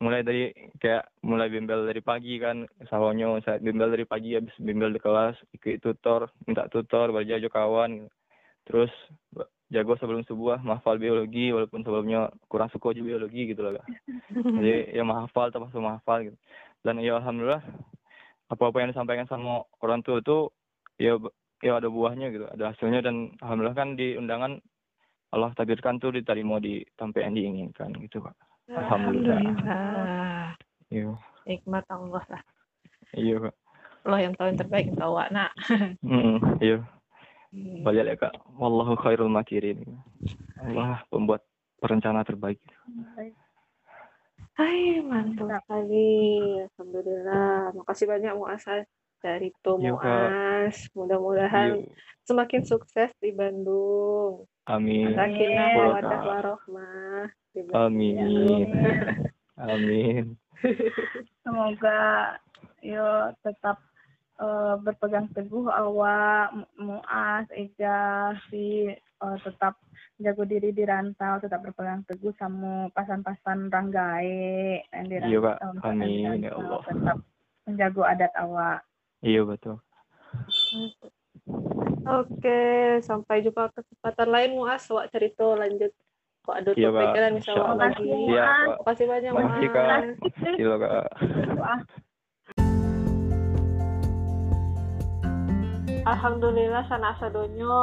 Mulai 0.00 0.24
dari 0.24 0.48
kayak 0.80 1.12
mulai 1.20 1.52
bimbel 1.52 1.84
dari 1.84 2.00
pagi 2.00 2.40
kan 2.40 2.64
sawonyo 2.88 3.36
saya 3.44 3.60
bimbel 3.60 3.92
dari 3.92 4.08
pagi 4.08 4.32
habis 4.32 4.56
bimbel 4.56 4.88
di 4.88 5.00
kelas 5.00 5.36
ikut 5.52 5.84
tutor 5.84 6.32
minta 6.48 6.64
tutor 6.72 7.12
belajar 7.12 7.36
kawan 7.52 8.08
terus 8.64 8.88
jago 9.70 9.94
sebelum 10.00 10.26
sebuah 10.26 10.66
menghafal 10.66 10.98
biologi 10.98 11.54
walaupun 11.54 11.86
sebelumnya 11.86 12.32
kurang 12.50 12.72
suka 12.74 12.90
aja 12.90 13.02
biologi 13.04 13.54
gitu 13.54 13.62
loh 13.62 13.78
kak. 13.78 13.86
Jadi 14.58 14.96
ya 14.96 15.02
menghafal 15.06 15.54
termasuk 15.54 15.78
menghafal 15.78 16.26
gitu. 16.26 16.36
Dan 16.80 16.98
ya 16.98 17.20
alhamdulillah 17.22 17.62
apa-apa 18.50 18.82
yang 18.82 18.90
disampaikan 18.90 19.30
sama 19.30 19.62
orang 19.80 20.02
tua 20.02 20.18
itu 20.18 20.50
ya 20.98 21.16
ya 21.62 21.78
ada 21.78 21.86
buahnya 21.86 22.34
gitu 22.34 22.46
ada 22.50 22.74
hasilnya. 22.74 23.00
Dan 23.00 23.32
alhamdulillah 23.38 23.78
kan 23.78 23.94
di 23.94 24.18
undangan 24.18 24.58
Allah 25.30 25.54
takdirkan 25.54 26.02
tuh 26.02 26.10
diterima 26.10 26.58
di 26.58 26.82
tempat 26.98 27.22
yang 27.22 27.34
diinginkan 27.38 27.94
gitu 28.02 28.18
pak. 28.18 28.34
Alhamdulillah. 28.70 29.38
Alhamdulillah. 29.38 30.46
iya. 30.90 31.10
Hikmat 31.46 31.84
Allah 31.86 32.24
lah. 32.26 32.42
iya 33.14 33.36
pak. 33.38 33.54
Allah 34.00 34.18
yang 34.24 34.32
tahu 34.34 34.46
yang 34.50 34.58
terbaik 34.58 34.86
untuk 34.90 35.06
awak 35.06 35.28
nak. 35.30 35.50
Hmm, 36.02 36.36
iya. 36.58 36.82
Balik 37.86 38.06
ya 38.06 38.16
kak. 38.26 38.34
Wallahu 38.58 38.94
khairul 38.98 39.30
makirin. 39.30 39.82
Allah 40.58 41.02
pembuat 41.10 41.42
perencana 41.80 42.22
terbaik 42.22 42.60
Hai, 44.60 45.00
mantap 45.00 45.64
sekali. 45.64 46.12
Alhamdulillah. 46.68 47.72
Makasih 47.72 48.04
banyak 48.04 48.36
Muas 48.36 48.60
dari 49.16 49.56
To 49.64 49.80
Iya, 49.80 49.96
Kak. 49.96 50.04
Muas. 50.04 50.76
Mudah-mudahan 50.92 51.80
Iya. 51.80 51.96
semakin 52.28 52.68
sukses 52.68 53.08
di 53.24 53.32
Bandung. 53.32 54.44
amin 54.68 55.16
Sakinah 55.16 55.64
Iya, 55.64 55.76
mawaddah 55.80 56.12
Kak. 56.12 56.28
warohmah 56.28 57.24
di 57.56 57.60
Bandung. 57.64 57.88
amin 57.88 58.68
amin 59.72 60.24
Semoga 61.40 62.36
yo 62.84 63.08
tetap 63.40 63.80
eh, 64.36 64.74
berpegang 64.76 65.32
teguh 65.32 65.72
awak 65.72 66.52
Mu- 66.52 67.00
Muas, 67.00 67.48
Eja, 67.48 68.28
si 68.52 68.92
eh, 68.92 69.36
tetap 69.40 69.80
jago 70.20 70.44
diri 70.44 70.70
di 70.70 70.84
rantau, 70.84 71.40
tetap 71.40 71.64
berpegang 71.64 72.04
teguh 72.04 72.32
sama 72.36 72.92
pasan-pasan 72.92 73.72
ranggae 73.72 74.84
yang 74.92 75.04
di 75.08 75.16
Iya, 75.16 75.38
Kak. 75.40 75.56
rantau, 75.64 75.88
Amin, 75.88 76.44
ya 76.44 76.50
rantau, 76.52 76.60
Allah. 76.60 76.82
Tetap 76.86 77.16
menjago 77.66 78.02
adat 78.04 78.32
awak. 78.36 78.80
iya 79.20 79.40
betul 79.44 79.76
Oke, 82.10 82.60
sampai 83.04 83.44
jumpa 83.44 83.68
kesempatan 83.76 84.28
lain 84.32 84.50
Muas. 84.56 84.88
Wak 84.88 85.12
cerita 85.12 85.44
lanjut. 85.44 85.92
Kok 86.40 86.56
ada 86.56 86.70
Iya, 86.72 86.88
topik 86.88 87.08
kan 87.12 87.22
Allah. 87.52 87.76
lagi. 87.92 88.08
iya 88.08 88.46
Makasih 88.80 89.06
banyak 89.06 89.32
Muas. 89.36 89.62
Kak. 89.68 89.90
Makasih 90.24 90.64
loh 90.64 90.78
kak 90.80 92.00
Alhamdulillah 96.10 96.90
sana 96.90 97.14
sadonyo 97.22 97.78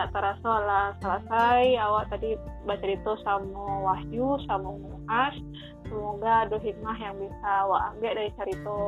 nak 0.00 0.08
terasa 0.16 0.52
lah 0.64 0.96
selesai. 1.04 1.76
Awak 1.76 2.08
tadi 2.08 2.32
baca 2.64 2.86
itu 2.88 3.12
sama 3.20 3.84
Wahyu 3.84 4.40
sama 4.48 4.72
Muas 4.72 5.36
semoga 5.84 6.48
ada 6.48 6.56
hikmah 6.56 6.96
yang 6.96 7.14
bisa 7.20 7.48
awak 7.68 7.92
ambil 7.94 8.16
dari 8.16 8.32
cerita 8.40 8.80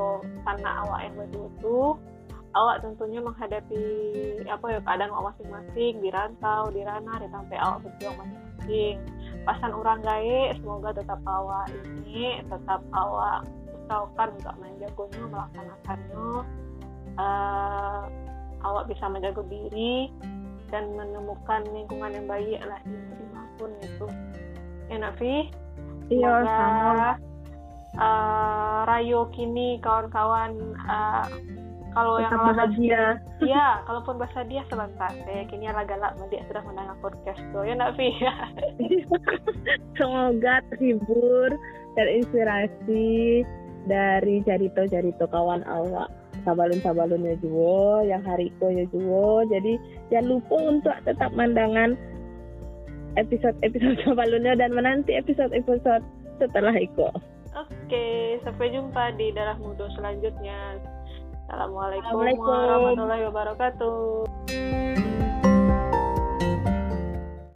sana 0.42 0.70
awak 0.82 1.04
yang 1.04 1.14
betul 1.20 2.00
awak 2.56 2.80
tentunya 2.80 3.20
menghadapi 3.20 3.84
apa 4.48 4.66
ya 4.72 4.80
keadaan 4.82 5.12
awak 5.12 5.36
masing-masing 5.36 5.94
di 6.00 6.08
rantau 6.08 6.72
di 6.72 6.80
ranah 6.82 7.16
di 7.20 7.28
sampai 7.28 7.56
awak 7.60 7.78
berjuang 7.84 8.16
masing-masing. 8.18 8.96
Pasan 9.44 9.72
orang 9.76 10.00
gae 10.00 10.56
semoga 10.64 10.96
tetap 10.96 11.20
awak 11.28 11.68
ini 11.76 12.40
tetap 12.40 12.80
awak 12.96 13.44
usahakan 13.84 14.28
untuk 14.32 14.54
menjaganya 14.64 15.24
melaksanakannya. 15.28 16.28
Eh, 17.18 18.27
awak 18.62 18.86
bisa 18.86 19.04
menjaga 19.06 19.42
diri 19.46 20.10
dan 20.68 20.92
menemukan 20.92 21.64
lingkungan 21.70 22.12
yang 22.12 22.26
baik 22.26 22.60
lah 22.62 22.80
di 22.84 22.96
mana 23.32 23.48
pun 23.56 23.70
itu 23.80 24.06
ya 24.88 24.96
Nafi 24.98 25.36
Iya, 26.08 26.40
sama. 26.40 27.20
eh, 27.92 28.78
Rayo 28.88 29.28
kini 29.30 29.76
kawan-kawan 29.80 30.56
eh, 30.76 31.26
kalau 31.92 32.20
yang 32.20 32.30
Tetap 32.30 32.44
lama 32.52 32.64
bahagia. 32.68 33.04
ya 33.42 33.66
kalaupun 33.88 34.16
bahasa 34.16 34.44
dia 34.44 34.62
sebentar 34.68 35.08
saya 35.08 35.42
kini 35.48 35.68
galak 35.68 36.16
dia 36.28 36.44
sudah 36.48 36.62
mendengar 36.64 36.96
podcast 37.00 37.40
tuh 37.52 37.64
ya 37.64 37.74
Nafi 37.74 38.08
Semoga 39.98 40.62
terhibur, 40.72 41.50
terinspirasi 41.96 43.42
dari 43.84 44.36
cerita-cerita 44.44 45.26
kawan 45.28 45.64
awak. 45.66 46.08
Sabalun-sabalunnya 46.48 47.36
juga, 47.44 48.08
yang 48.08 48.24
hari 48.24 48.48
itu 48.48 48.66
ya 48.72 48.84
juga. 48.88 49.44
Jadi 49.52 49.76
jangan 50.08 50.26
lupa 50.32 50.56
untuk 50.64 50.96
tetap 51.04 51.30
mandangan 51.36 51.92
episode-episode 53.20 54.00
sabalunnya 54.08 54.56
dan 54.56 54.72
menanti 54.72 55.12
episode-episode 55.12 56.00
setelah 56.40 56.72
itu. 56.72 57.04
Oke, 57.52 58.38
sampai 58.46 58.72
jumpa 58.72 59.12
di 59.20 59.28
Darah 59.36 59.60
Mudo 59.60 59.90
selanjutnya. 59.92 60.80
Assalamualaikum 61.48 62.16
Assalamualaikum. 62.16 62.44
warahmatullahi 62.48 63.22
wabarakatuh. 63.28 65.07